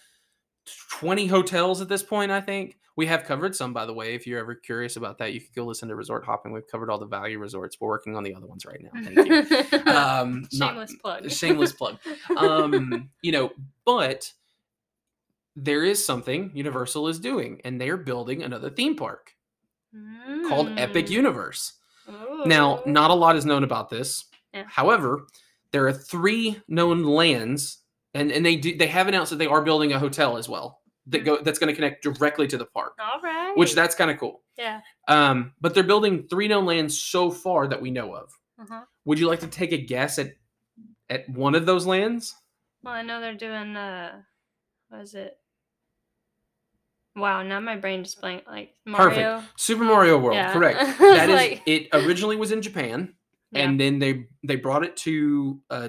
twenty 0.88 1.26
hotels 1.26 1.80
at 1.80 1.88
this 1.88 2.02
point. 2.04 2.30
I 2.30 2.40
think 2.40 2.78
we 2.96 3.06
have 3.06 3.24
covered 3.24 3.56
some. 3.56 3.72
By 3.72 3.86
the 3.86 3.92
way, 3.92 4.14
if 4.14 4.26
you're 4.26 4.38
ever 4.40 4.54
curious 4.54 4.96
about 4.96 5.18
that, 5.18 5.32
you 5.32 5.40
could 5.40 5.54
go 5.54 5.64
listen 5.64 5.88
to 5.88 5.96
Resort 5.96 6.24
Hopping. 6.24 6.52
We've 6.52 6.66
covered 6.66 6.90
all 6.90 6.98
the 6.98 7.06
value 7.06 7.38
resorts. 7.38 7.76
We're 7.80 7.88
working 7.88 8.16
on 8.16 8.22
the 8.22 8.34
other 8.34 8.46
ones 8.46 8.64
right 8.64 8.80
now. 8.80 8.90
Thank 9.02 9.28
you. 9.28 9.78
Um, 9.92 10.48
not- 10.52 10.70
Shameless 10.70 10.94
plug. 11.02 11.30
shameless 11.30 11.72
plug. 11.72 11.98
Um, 12.36 13.10
you 13.22 13.32
know, 13.32 13.50
but 13.84 14.30
there 15.56 15.84
is 15.84 16.04
something 16.04 16.50
Universal 16.54 17.08
is 17.08 17.18
doing, 17.18 17.60
and 17.64 17.80
they're 17.80 17.96
building 17.96 18.42
another 18.42 18.70
theme 18.70 18.96
park 18.96 19.32
called 20.48 20.78
Epic 20.78 21.06
Mm. 21.06 21.10
Universe. 21.10 21.74
Now, 22.44 22.82
not 22.86 23.10
a 23.10 23.14
lot 23.14 23.36
is 23.36 23.46
known 23.46 23.64
about 23.64 23.88
this. 23.88 24.24
Yeah. 24.52 24.64
However, 24.68 25.26
there 25.70 25.86
are 25.86 25.92
three 25.92 26.60
known 26.68 27.04
lands, 27.04 27.78
and, 28.14 28.30
and 28.32 28.44
they 28.44 28.56
do 28.56 28.76
they 28.76 28.86
have 28.88 29.08
announced 29.08 29.30
that 29.30 29.36
they 29.36 29.46
are 29.46 29.62
building 29.62 29.92
a 29.92 29.98
hotel 29.98 30.36
as 30.36 30.48
well 30.48 30.80
that 31.08 31.24
go 31.24 31.38
that's 31.42 31.58
going 31.58 31.68
to 31.68 31.74
connect 31.74 32.02
directly 32.02 32.46
to 32.48 32.56
the 32.56 32.66
park, 32.66 32.94
All 32.98 33.20
right. 33.20 33.52
which 33.56 33.74
that's 33.74 33.94
kind 33.94 34.10
of 34.10 34.18
cool. 34.18 34.42
Yeah. 34.56 34.80
Um, 35.08 35.52
but 35.60 35.74
they're 35.74 35.82
building 35.82 36.26
three 36.28 36.48
known 36.48 36.64
lands 36.66 36.98
so 37.00 37.30
far 37.30 37.66
that 37.68 37.80
we 37.82 37.90
know 37.90 38.14
of. 38.14 38.30
Uh-huh. 38.60 38.82
Would 39.04 39.18
you 39.18 39.26
like 39.26 39.40
to 39.40 39.46
take 39.48 39.72
a 39.72 39.76
guess 39.78 40.18
at 40.18 40.32
at 41.10 41.28
one 41.28 41.54
of 41.54 41.66
those 41.66 41.86
lands? 41.86 42.34
Well, 42.82 42.94
I 42.94 43.02
know 43.02 43.20
they're 43.20 43.34
doing 43.34 43.76
uh 43.76 44.20
what 44.88 45.00
is 45.02 45.14
it? 45.14 45.36
Wow, 47.16 47.42
now 47.42 47.60
my 47.60 47.76
brain 47.76 48.02
just 48.02 48.20
blanked 48.20 48.46
like 48.48 48.74
Perfect. 48.86 49.16
Mario. 49.20 49.42
Super 49.56 49.84
Mario 49.84 50.18
World, 50.18 50.34
Yeah. 50.36 50.52
correct. 50.52 50.78
Was 50.80 50.98
That 50.98 51.30
is 51.30 51.36
like- 51.36 51.62
it. 51.66 51.88
Originally 51.92 52.36
was 52.36 52.50
in 52.50 52.60
Japan, 52.60 53.14
Yeah. 53.52 53.62
and 53.62 53.78
then 53.80 53.98
they 54.00 54.26
they 54.42 54.56
brought 54.56 54.84
it 54.84 54.96
to 54.98 55.60
uh, 55.70 55.88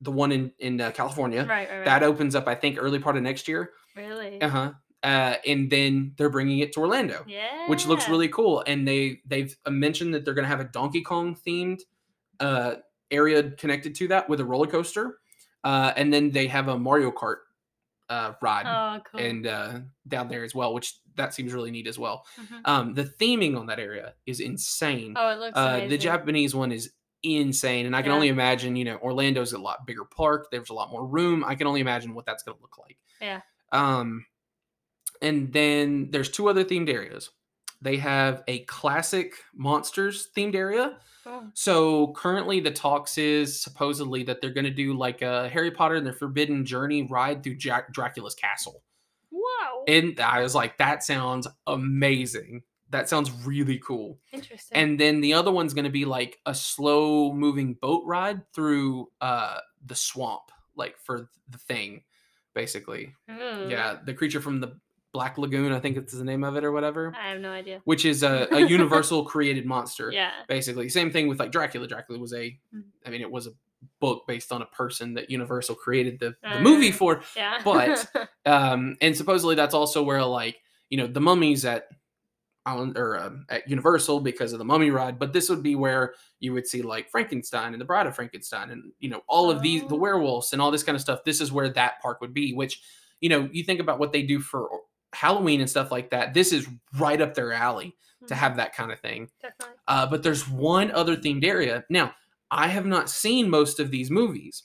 the 0.00 0.12
one 0.12 0.30
in 0.30 0.52
in 0.60 0.80
uh, 0.80 0.92
California. 0.92 1.40
right, 1.40 1.68
right, 1.68 1.76
right. 1.78 1.84
That 1.86 2.02
opens 2.04 2.34
up, 2.36 2.46
I 2.46 2.54
think, 2.54 2.76
early 2.78 3.00
part 3.00 3.16
of 3.16 3.22
next 3.24 3.48
year. 3.48 3.70
Really? 3.96 4.40
Uh-huh. 4.40 4.72
Uh 5.02 5.36
And 5.46 5.70
then 5.70 6.14
they're 6.16 6.30
bringing 6.30 6.60
it 6.60 6.72
to 6.74 6.80
Orlando, 6.80 7.24
Yeah. 7.26 7.68
which 7.68 7.86
looks 7.86 8.08
really 8.08 8.28
cool. 8.28 8.62
And 8.66 8.86
they 8.88 9.20
they've 9.26 9.54
uh, 9.66 9.70
mentioned 9.70 10.14
that 10.14 10.24
they're 10.24 10.34
going 10.34 10.44
to 10.44 10.48
have 10.48 10.60
a 10.60 10.64
Donkey 10.72 11.02
Kong 11.02 11.36
themed 11.46 11.80
uh, 12.40 12.76
area 13.10 13.50
connected 13.52 13.94
to 13.96 14.08
that 14.08 14.28
with 14.28 14.40
a 14.40 14.44
roller 14.44 14.66
coaster, 14.66 15.18
uh, 15.62 15.92
and 15.96 16.12
then 16.12 16.30
they 16.30 16.46
have 16.48 16.68
a 16.68 16.78
Mario 16.78 17.10
Kart 17.12 17.36
uh, 18.08 18.32
ride 18.42 18.66
Oh, 18.66 19.00
cool. 19.10 19.20
and 19.20 19.46
uh, 19.46 19.80
down 20.08 20.28
there 20.28 20.44
as 20.44 20.54
well, 20.54 20.74
which 20.74 20.98
that 21.16 21.32
seems 21.34 21.52
really 21.54 21.70
neat 21.70 21.86
as 21.86 21.98
well. 21.98 22.26
Mhm. 22.38 22.60
Um, 22.64 22.94
the 22.94 23.04
theming 23.04 23.58
on 23.58 23.66
that 23.66 23.78
area 23.78 24.14
is 24.26 24.40
insane. 24.40 25.14
Oh, 25.16 25.30
it 25.30 25.38
looks 25.38 25.56
Uh, 25.58 25.68
amazing. 25.70 25.88
the 25.90 25.98
Japanese 25.98 26.54
one 26.54 26.72
is 26.72 26.92
insane, 27.22 27.86
and 27.86 27.94
I 27.96 28.02
can 28.02 28.10
Yeah. 28.10 28.16
only 28.16 28.28
imagine. 28.28 28.76
You 28.76 28.84
know, 28.84 28.98
Orlando's 28.98 29.52
a 29.54 29.58
lot 29.58 29.86
bigger 29.86 30.04
park. 30.04 30.48
There's 30.50 30.70
a 30.70 30.74
lot 30.74 30.90
more 30.90 31.06
room. 31.06 31.44
I 31.44 31.54
can 31.54 31.66
only 31.66 31.80
imagine 31.80 32.14
what 32.14 32.26
that's 32.26 32.42
going 32.42 32.56
to 32.58 32.62
look 32.62 32.78
like. 32.78 32.98
Yeah. 33.20 33.40
Um, 33.72 34.26
and 35.22 35.52
then 35.52 36.10
there's 36.10 36.30
two 36.30 36.48
other 36.48 36.64
themed 36.64 36.88
areas. 36.88 37.30
They 37.80 37.96
have 37.98 38.42
a 38.48 38.60
classic 38.60 39.34
monsters 39.54 40.28
themed 40.36 40.54
area. 40.54 40.98
Oh. 41.26 41.44
So 41.54 42.12
currently, 42.12 42.60
the 42.60 42.70
talks 42.70 43.18
is 43.18 43.60
supposedly 43.60 44.22
that 44.24 44.40
they're 44.40 44.52
going 44.52 44.64
to 44.64 44.70
do 44.70 44.94
like 44.96 45.22
a 45.22 45.48
Harry 45.48 45.70
Potter 45.70 45.94
and 45.94 46.06
the 46.06 46.12
Forbidden 46.12 46.64
Journey 46.64 47.02
ride 47.02 47.42
through 47.42 47.56
Jack- 47.56 47.92
Dracula's 47.92 48.34
castle. 48.34 48.82
Wow. 49.30 49.84
And 49.88 50.18
I 50.20 50.42
was 50.42 50.54
like, 50.54 50.78
that 50.78 51.02
sounds 51.02 51.46
amazing. 51.66 52.62
That 52.90 53.08
sounds 53.08 53.30
really 53.44 53.78
cool. 53.78 54.18
Interesting. 54.32 54.76
And 54.76 55.00
then 55.00 55.20
the 55.20 55.34
other 55.34 55.50
one's 55.50 55.74
going 55.74 55.86
to 55.86 55.90
be 55.90 56.04
like 56.04 56.38
a 56.46 56.54
slow 56.54 57.32
moving 57.32 57.74
boat 57.74 58.04
ride 58.06 58.42
through 58.52 59.08
uh 59.20 59.58
the 59.84 59.94
swamp, 59.94 60.52
like 60.76 60.96
for 60.98 61.28
the 61.48 61.58
thing, 61.58 62.02
basically. 62.54 63.14
Hmm. 63.28 63.68
Yeah, 63.70 63.98
the 64.04 64.14
creature 64.14 64.40
from 64.40 64.60
the 64.60 64.78
Black 65.12 65.38
Lagoon, 65.38 65.72
I 65.72 65.78
think 65.80 65.96
it's 65.96 66.12
the 66.12 66.24
name 66.24 66.42
of 66.44 66.56
it 66.56 66.64
or 66.64 66.72
whatever, 66.72 67.14
I 67.16 67.30
have 67.30 67.40
no 67.40 67.50
idea. 67.50 67.80
which 67.84 68.04
is 68.04 68.22
a, 68.22 68.48
a 68.50 68.60
universal 68.78 69.24
created 69.24 69.64
monster. 69.66 70.10
Yeah. 70.12 70.30
Basically, 70.48 70.88
same 70.88 71.10
thing 71.12 71.28
with 71.28 71.38
like 71.38 71.52
Dracula. 71.52 71.86
Dracula 71.86 72.18
was 72.18 72.32
a, 72.32 72.58
Mhm. 72.74 72.82
I 73.06 73.10
mean, 73.10 73.20
it 73.20 73.30
was 73.30 73.46
a 73.46 73.50
book 74.00 74.24
based 74.26 74.50
on 74.50 74.62
a 74.62 74.66
person 74.66 75.14
that 75.14 75.30
Universal 75.30 75.74
created 75.76 76.18
the, 76.18 76.34
the 76.42 76.60
movie 76.60 76.88
Uh. 76.90 76.92
for. 76.92 77.20
Yeah. 77.36 77.60
But- 77.64 78.06
Um, 78.46 78.96
and 79.00 79.16
supposedly 79.16 79.54
that's 79.54 79.72
also 79.74 80.02
where 80.02 80.22
like 80.22 80.56
you 80.90 80.98
know 80.98 81.06
the 81.06 81.20
mummies 81.20 81.64
at 81.64 81.86
Island 82.66 82.96
or 82.96 83.18
um, 83.18 83.44
at 83.50 83.68
Universal 83.68 84.20
because 84.20 84.52
of 84.52 84.58
the 84.58 84.64
mummy 84.64 84.90
ride. 84.90 85.18
But 85.18 85.32
this 85.32 85.48
would 85.50 85.62
be 85.62 85.74
where 85.76 86.14
you 86.40 86.52
would 86.54 86.66
see 86.66 86.82
like 86.82 87.10
Frankenstein 87.10 87.72
and 87.74 87.80
the 87.80 87.84
Bride 87.84 88.06
of 88.06 88.14
Frankenstein 88.16 88.70
and 88.70 88.92
you 89.00 89.10
know 89.10 89.22
all 89.28 89.50
of 89.50 89.60
these 89.62 89.82
the 89.82 89.94
Oh. 89.94 89.98
werewolves 89.98 90.52
and 90.52 90.62
all 90.62 90.70
this 90.70 90.82
kind 90.82 90.96
of 90.96 91.02
stuff. 91.02 91.24
This 91.24 91.40
is 91.40 91.52
where 91.52 91.68
that 91.70 92.00
park 92.00 92.20
would 92.20 92.32
be. 92.34 92.52
Which 92.54 92.80
you 93.20 93.28
know 93.28 93.48
you 93.52 93.64
think 93.64 93.80
about 93.80 93.98
what 93.98 94.12
they 94.12 94.22
do 94.22 94.40
for 94.40 94.68
Halloween 95.12 95.60
and 95.60 95.68
stuff 95.70 95.92
like 95.92 96.10
that. 96.10 96.34
This 96.34 96.52
is 96.52 96.66
right 96.98 97.20
up 97.20 97.34
their 97.34 97.52
alley 97.52 97.94
to 98.26 98.34
Mhm. 98.34 98.38
have 98.38 98.56
that 98.56 98.74
kind 98.74 98.90
of 98.90 98.98
thing. 99.00 99.28
Definitely. 99.42 99.76
Uh, 99.86 100.06
but 100.06 100.22
there's 100.22 100.48
one 100.48 100.90
other 100.90 101.16
themed 101.16 101.44
area. 101.44 101.84
Now, 101.90 102.14
I 102.50 102.68
have 102.68 102.86
not 102.86 103.10
seen 103.10 103.50
most 103.50 103.78
of 103.80 103.90
these 103.90 104.10
movies. 104.10 104.64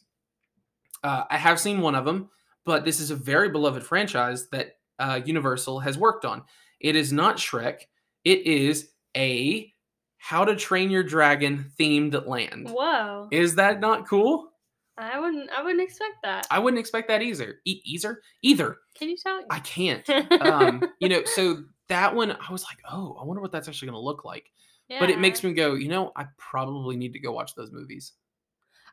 Uh, 1.04 1.24
I 1.30 1.38
have 1.38 1.60
seen 1.60 1.82
one 1.82 1.96
of 1.96 2.06
them, 2.06 2.30
but 2.66 2.86
this 2.86 3.00
is 3.00 3.12
a 3.12 3.16
very 3.16 3.50
beloved 3.50 3.84
franchise 3.84 4.50
that 4.50 4.78
uh, 5.00 5.22
Universal 5.26 5.80
has 5.80 5.98
worked 5.98 6.26
on. 6.26 6.44
It 6.80 6.96
is 6.96 7.12
not 7.12 7.38
Shrek. 7.38 7.82
It 8.24 8.46
is 8.46 8.90
a 9.16 9.74
How 10.18 10.46
to 10.46 10.56
Train 10.56 10.90
Your 10.90 11.04
Dragon 11.04 11.72
themed 11.80 12.28
land. 12.28 12.70
Whoa. 12.70 13.28
Is 13.32 13.56
that 13.56 13.80
not 13.80 14.08
cool? 14.08 14.50
I 14.98 15.18
wouldn't. 15.18 15.50
I 15.52 15.64
wouldn't 15.64 15.82
expect 15.82 16.16
that. 16.24 16.46
I 16.52 16.60
wouldn't 16.60 16.80
expect 16.80 17.08
that 17.08 17.22
either. 17.22 17.60
E- 17.66 17.82
either. 17.86 18.22
Either. 18.42 18.78
Can 18.96 19.10
you 19.10 19.16
tell? 19.16 19.42
I 19.50 19.60
can't. 19.60 20.08
Um, 20.42 20.84
you 21.00 21.08
know, 21.10 21.24
so 21.26 21.64
that 21.90 22.14
one, 22.14 22.32
I 22.32 22.52
was 22.52 22.64
like, 22.64 22.80
oh, 22.90 23.18
I 23.20 23.24
wonder 23.24 23.42
what 23.42 23.52
that's 23.52 23.68
actually 23.68 23.88
going 23.88 24.02
to 24.02 24.06
look 24.06 24.26
like. 24.26 24.52
Yeah. 24.90 25.00
But 25.00 25.10
it 25.10 25.20
makes 25.20 25.44
me 25.44 25.54
go, 25.54 25.76
you 25.76 25.88
know, 25.88 26.12
I 26.16 26.26
probably 26.38 26.98
need 26.98 27.14
to 27.14 27.20
go 27.20 27.32
watch 27.32 27.56
those 27.56 27.72
movies. 27.72 28.14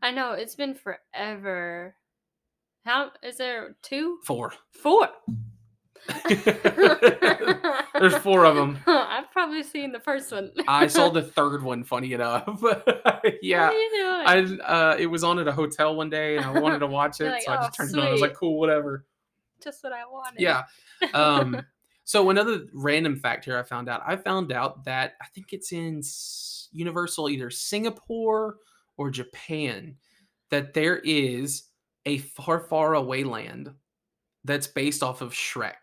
I 0.02 0.10
know 0.10 0.32
it's 0.32 0.54
been 0.54 0.74
forever. 0.74 1.96
How 2.84 3.10
is 3.22 3.36
there 3.38 3.76
two? 3.82 4.18
Four. 4.24 4.52
Four. 4.70 5.08
There's 7.98 8.16
four 8.18 8.44
of 8.44 8.56
them. 8.56 8.78
I've 8.86 9.30
probably 9.32 9.62
seen 9.62 9.92
the 9.92 10.00
first 10.00 10.32
one. 10.32 10.50
I 10.68 10.86
saw 10.86 11.08
the 11.08 11.22
third 11.22 11.62
one, 11.62 11.84
funny 11.84 12.12
enough. 12.12 12.62
yeah. 13.42 13.68
What 13.68 13.74
are 13.74 13.78
you 13.78 13.90
doing? 13.94 14.60
I 14.62 14.64
uh, 14.64 14.96
it 14.98 15.06
was 15.06 15.24
on 15.24 15.38
at 15.38 15.48
a 15.48 15.52
hotel 15.52 15.96
one 15.96 16.10
day, 16.10 16.36
and 16.36 16.44
I 16.44 16.58
wanted 16.58 16.80
to 16.80 16.86
watch 16.86 17.20
it, 17.20 17.30
like, 17.30 17.42
so 17.42 17.52
I 17.52 17.56
just 17.56 17.70
"Oh, 17.80 17.84
turned 17.84 17.96
it 17.96 18.00
on. 18.00 18.06
I 18.06 18.12
was 18.12 18.20
like, 18.20 18.34
"Cool, 18.34 18.58
whatever." 18.58 19.06
Just 19.62 19.82
what 19.82 19.92
I 19.92 20.04
wanted. 20.04 20.40
Yeah. 20.40 20.64
Um, 21.14 21.62
so 22.04 22.30
another 22.30 22.66
random 22.72 23.16
fact 23.16 23.46
here 23.46 23.58
I 23.58 23.62
found 23.62 23.88
out. 23.88 24.02
I 24.06 24.16
found 24.16 24.52
out 24.52 24.84
that 24.84 25.14
I 25.20 25.26
think 25.34 25.52
it's 25.52 25.72
in 25.72 26.02
Universal, 26.72 27.30
either 27.30 27.50
Singapore 27.50 28.56
or 28.96 29.10
Japan, 29.10 29.96
that 30.50 30.74
there 30.74 30.98
is 30.98 31.64
a 32.04 32.18
far, 32.18 32.60
far 32.60 32.94
away 32.94 33.24
land 33.24 33.72
that's 34.46 34.66
based 34.66 35.02
off 35.02 35.20
of 35.20 35.32
Shrek, 35.32 35.74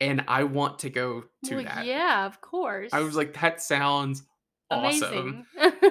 and 0.00 0.24
I 0.28 0.44
want 0.44 0.80
to 0.80 0.90
go 0.90 1.24
to 1.46 1.54
Well, 1.56 1.64
that. 1.64 1.86
yeah, 1.86 2.26
of 2.26 2.40
course. 2.40 2.92
I 2.92 3.00
was 3.00 3.16
like, 3.16 3.38
that 3.40 3.62
sounds 3.62 4.22
awesome. 4.70 5.46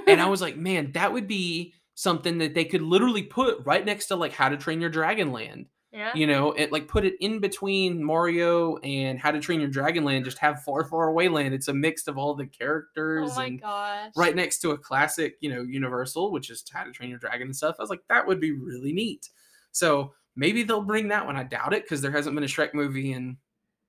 and 0.08 0.22
I 0.22 0.28
was 0.30 0.42
like, 0.42 0.58
man, 0.58 0.92
that 0.94 1.12
would 1.14 1.28
be 1.28 1.74
something 1.96 2.38
that 2.40 2.54
they 2.54 2.66
could 2.66 2.82
literally 2.82 3.24
put 3.24 3.66
right 3.66 3.86
next 3.86 4.08
to 4.08 4.16
like 4.16 4.34
How 4.34 4.50
to 4.50 4.58
Train 4.58 4.82
Your 4.82 4.90
Dragon 4.90 5.32
Land. 5.32 5.68
yeah. 5.94 6.12
You 6.14 6.28
know, 6.28 6.52
it 6.52 6.72
like 6.74 6.88
put 6.90 7.06
it 7.06 7.16
in 7.22 7.40
between 7.40 8.04
Mario 8.04 8.76
and 8.78 9.18
How 9.18 9.32
to 9.32 9.40
Train 9.40 9.62
Your 9.62 9.70
Dragon 9.70 10.04
Land. 10.04 10.26
Just 10.26 10.38
have 10.40 10.62
far, 10.64 10.84
far 10.84 11.08
away 11.08 11.30
land. 11.30 11.54
It's 11.54 11.70
a 11.70 11.74
mix 11.74 12.08
of 12.08 12.18
all 12.18 12.36
the 12.36 12.44
oh 12.44 12.50
characters 12.60 13.32
Oh 13.32 13.36
my 13.38 13.46
and 13.46 13.62
gosh. 13.62 14.12
right 14.18 14.36
next 14.36 14.60
to 14.60 14.72
a 14.72 14.78
classic, 14.78 15.38
you 15.40 15.50
know, 15.50 15.62
Universal, 15.62 16.32
which 16.32 16.50
is 16.50 16.64
How 16.72 16.84
to 16.84 16.92
Train 16.92 17.10
Your 17.10 17.20
Dragon 17.20 17.44
and 17.48 17.56
stuff. 17.56 17.78
I 17.80 17.82
was 17.84 17.90
like, 17.90 18.04
that 18.10 18.28
would 18.28 18.42
be 18.42 18.52
really 18.52 18.92
neat. 18.94 19.30
So 19.72 20.14
maybe 20.36 20.64
they'll 20.64 20.82
bring 20.82 21.10
that 21.10 21.26
one. 21.26 21.36
I 21.36 21.44
doubt 21.44 21.74
it 21.74 21.84
because 21.84 22.02
there 22.02 22.12
hasn't 22.12 22.36
been 22.36 22.44
a 22.44 22.48
Shrek 22.48 22.74
movie 22.74 23.14
in 23.14 23.38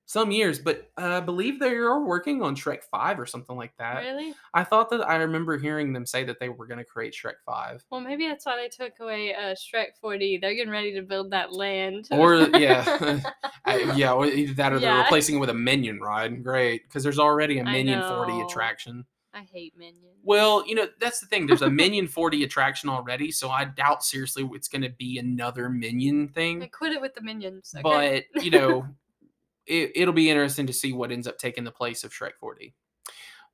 some 0.08 0.30
years, 0.30 0.60
but 0.60 0.88
uh, 0.96 1.16
I 1.16 1.20
believe 1.20 1.58
they 1.58 1.70
are 1.72 2.04
working 2.04 2.40
on 2.40 2.54
Shrek 2.54 2.84
Five 2.84 3.18
or 3.18 3.26
something 3.26 3.56
like 3.56 3.76
that. 3.78 4.04
Really? 4.04 4.34
I 4.54 4.62
thought 4.62 4.88
that 4.90 5.06
I 5.08 5.16
remember 5.16 5.58
hearing 5.58 5.92
them 5.92 6.06
say 6.06 6.22
that 6.24 6.38
they 6.38 6.48
were 6.48 6.66
going 6.66 6.78
to 6.78 6.84
create 6.84 7.12
Shrek 7.12 7.34
5. 7.44 7.84
Well, 7.90 8.00
maybe 8.00 8.28
that's 8.28 8.46
why 8.46 8.56
they 8.56 8.68
took 8.68 9.00
away 9.00 9.34
uh, 9.34 9.54
Shrek 9.56 9.88
4D. 10.02 10.40
They're 10.40 10.54
getting 10.54 10.72
ready 10.72 10.94
to 10.94 11.02
build 11.02 11.32
that 11.32 11.52
land. 11.52 12.06
Or, 12.12 12.36
yeah. 12.56 13.20
I- 13.64 13.92
yeah, 13.96 14.24
either 14.24 14.54
that 14.54 14.72
or 14.72 14.78
they're 14.78 15.02
replacing 15.02 15.36
it 15.36 15.38
with 15.38 15.50
a 15.50 15.54
Minion 15.54 15.98
ride. 16.00 16.44
Great. 16.44 16.84
Because 16.84 17.02
there's 17.02 17.18
already 17.18 17.58
a 17.58 17.64
Minion 17.64 18.00
40 18.02 18.32
know. 18.32 18.46
attraction. 18.46 19.04
I 19.36 19.40
hate 19.52 19.76
minions. 19.76 20.16
Well, 20.22 20.66
you 20.66 20.74
know, 20.74 20.86
that's 20.98 21.20
the 21.20 21.26
thing. 21.26 21.46
There's 21.46 21.60
a 21.60 21.68
Minion 21.68 22.08
40 22.08 22.42
attraction 22.42 22.88
already. 22.88 23.30
So 23.30 23.50
I 23.50 23.66
doubt 23.66 24.02
seriously 24.02 24.48
it's 24.54 24.66
going 24.68 24.80
to 24.80 24.88
be 24.88 25.18
another 25.18 25.68
Minion 25.68 26.28
thing. 26.28 26.62
I 26.62 26.68
quit 26.68 26.92
it 26.92 27.02
with 27.02 27.14
the 27.14 27.20
minions. 27.20 27.74
Okay? 27.76 28.24
But, 28.34 28.42
you 28.42 28.50
know, 28.50 28.86
it, 29.66 29.92
it'll 29.94 30.14
be 30.14 30.30
interesting 30.30 30.66
to 30.68 30.72
see 30.72 30.94
what 30.94 31.12
ends 31.12 31.26
up 31.28 31.36
taking 31.36 31.64
the 31.64 31.70
place 31.70 32.02
of 32.02 32.12
Shrek 32.12 32.30
4D. 32.42 32.72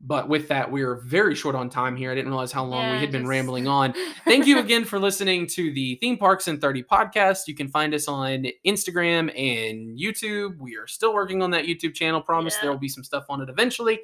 But 0.04 0.28
with 0.28 0.48
that, 0.48 0.70
we're 0.70 0.96
very 0.96 1.34
short 1.34 1.54
on 1.56 1.68
time 1.68 1.96
here. 1.96 2.12
I 2.12 2.14
didn't 2.14 2.30
realize 2.30 2.52
how 2.52 2.64
long 2.64 2.86
we 2.86 2.92
Yeah, 2.94 3.00
had 3.00 3.10
been 3.12 3.22
just- 3.22 3.28
rambling 3.30 3.66
on. 3.80 3.92
Thank 4.24 4.46
you 4.46 4.60
again 4.60 4.84
for 4.84 5.00
listening 5.00 5.48
to 5.48 5.72
the 5.72 5.96
Theme 5.96 6.16
Parks 6.16 6.46
in 6.46 6.60
30 6.60 6.84
podcast. 6.84 7.48
You 7.48 7.54
can 7.56 7.66
find 7.68 7.92
us 7.92 8.06
on 8.06 8.46
Instagram 8.64 9.30
and 9.36 9.98
YouTube. 9.98 10.58
We 10.58 10.76
are 10.76 10.86
still 10.86 11.12
working 11.12 11.42
on 11.42 11.50
that 11.50 11.64
YouTube 11.64 11.94
channel. 11.94 12.20
Promise 12.20 12.54
Yeah. 12.54 12.60
there 12.62 12.70
will 12.70 12.78
be 12.78 12.88
some 12.88 13.02
stuff 13.02 13.24
on 13.28 13.40
it 13.40 13.48
eventually. 13.48 14.00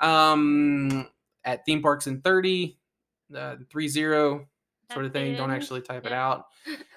Um, 0.00 1.06
at 1.44 1.64
theme 1.66 1.82
parks 1.82 2.06
in 2.06 2.20
30, 2.20 2.78
uh, 3.34 3.36
mm. 3.36 3.70
30 3.72 3.88
sort 4.92 5.04
of 5.04 5.12
thing. 5.12 5.36
Don't 5.36 5.50
actually 5.50 5.80
type 5.80 6.04
yeah. 6.04 6.10
it 6.10 6.14
out. 6.14 6.46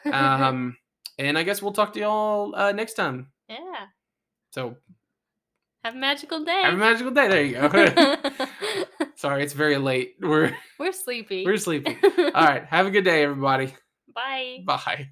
Um, 0.08 0.78
and 1.20 1.38
I 1.38 1.44
guess 1.44 1.62
we'll 1.62 1.74
talk 1.74 1.92
to 1.94 2.00
y'all 2.00 2.56
uh, 2.56 2.72
next 2.72 2.94
time. 2.94 3.28
Yeah. 3.50 3.58
So 4.52 4.78
have 5.84 5.96
a 5.96 5.98
magical 5.98 6.44
day. 6.44 6.62
Have 6.64 6.74
a 6.76 6.78
magical 6.78 7.12
day. 7.12 7.28
There 7.28 7.44
you 7.44 7.54
go. 7.54 8.16
Sorry, 9.16 9.44
it's 9.44 9.54
very 9.54 9.78
late. 9.78 10.16
We're 10.22 10.56
we're 10.80 10.92
sleepy. 10.92 11.46
We're 11.46 11.58
sleepy. 11.58 11.98
All 12.04 12.46
right. 12.46 12.66
Have 12.66 12.86
a 12.88 12.92
good 12.92 13.04
day, 13.04 13.24
everybody. 13.24 13.74
Bye. 14.14 14.64
Bye. 14.66 15.10